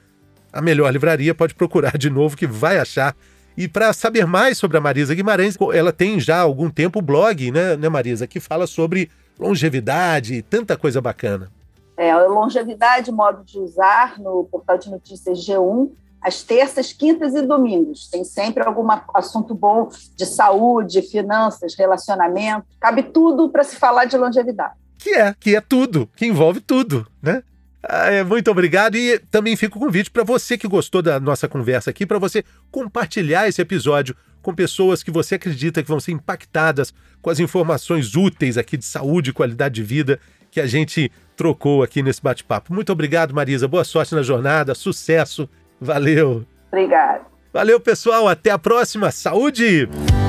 a 0.52 0.62
melhor 0.62 0.92
livraria, 0.92 1.34
pode 1.34 1.56
procurar 1.56 1.98
de 1.98 2.10
novo 2.10 2.38
que 2.38 2.48
vai 2.48 2.78
achar. 2.78 3.16
E 3.56 3.68
para 3.68 3.92
saber 3.94 4.26
mais 4.26 4.58
sobre 4.58 4.78
a 4.78 4.82
Marisa 4.82 5.14
Guimarães, 5.14 5.58
ela 5.74 5.92
tem 5.92 6.20
já 6.20 6.38
há 6.38 6.42
algum 6.42 6.70
tempo 6.70 7.00
o 7.00 7.02
blog, 7.02 7.52
né, 7.52 7.76
né, 7.76 7.90
Marisa, 7.90 8.26
que 8.26 8.40
fala 8.40 8.66
sobre 8.66 9.10
longevidade 9.38 10.36
e 10.36 10.42
tanta 10.42 10.78
coisa 10.78 11.02
bacana. 11.02 11.52
É, 11.98 12.16
longevidade, 12.16 13.12
modo 13.12 13.44
de 13.44 13.60
usar, 13.60 14.20
no 14.20 14.48
portal 14.50 14.78
de 14.78 14.90
notícias 14.90 15.40
G1, 15.40 15.92
às 16.22 16.44
terças, 16.44 16.94
quintas 16.94 17.34
e 17.36 17.42
domingos. 17.42 18.08
Tem 18.08 18.24
sempre 18.24 18.64
algum 18.64 18.88
assunto 19.14 19.54
bom 19.54 19.90
de 20.16 20.26
saúde, 20.26 21.02
finanças, 21.02 21.76
relacionamento. 21.76 22.66
Cabe 22.80 23.04
tudo 23.04 23.50
para 23.50 23.64
se 23.64 23.76
falar 23.76 24.06
de 24.06 24.18
longevidade. 24.18 24.76
Que 24.98 25.16
é, 25.16 25.36
que 25.40 25.56
é 25.56 25.62
tudo, 25.62 26.08
que 26.16 26.26
envolve 26.26 26.62
tudo, 26.62 27.08
né? 27.22 27.44
Ah, 27.84 28.12
é, 28.12 28.24
muito 28.24 28.50
obrigado 28.52 28.96
e 28.96 29.18
também 29.32 29.56
fica 29.56 29.78
o 29.78 29.80
convite 29.80 30.12
para 30.12 30.24
você 30.24 30.58
que 30.58 30.68
gostou 30.68 31.02
da 31.02 31.20
nossa 31.20 31.48
conversa 31.48 31.90
aqui, 31.90 32.06
para 32.06 32.20
você 32.20 32.44
compartilhar 32.70 33.48
esse 33.48 33.62
episódio 33.62 34.16
com 34.42 34.54
pessoas 34.54 35.04
que 35.04 35.12
você 35.12 35.36
acredita 35.36 35.82
que 35.82 35.90
vão 35.90 36.00
ser 36.00 36.12
impactadas 36.12 36.94
com 37.22 37.30
as 37.30 37.40
informações 37.40 38.16
úteis 38.16 38.58
aqui 38.58 38.78
de 38.78 38.86
saúde 38.86 39.30
e 39.30 39.34
qualidade 39.34 39.76
de 39.76 39.84
vida 39.84 40.20
que 40.50 40.60
a 40.60 40.68
gente 40.68 41.12
trocou 41.36 41.82
aqui 41.82 42.04
nesse 42.04 42.22
bate-papo. 42.22 42.74
Muito 42.74 42.92
obrigado, 42.92 43.34
Marisa. 43.34 43.68
Boa 43.68 43.84
sorte 43.84 44.14
na 44.14 44.22
jornada, 44.22 44.76
sucesso. 44.76 45.50
Valeu. 45.80 46.46
Obrigado. 46.72 47.26
Valeu, 47.54 47.80
pessoal. 47.80 48.28
Até 48.28 48.52
a 48.52 48.60
próxima. 48.60 49.12
Saúde! 49.12 50.21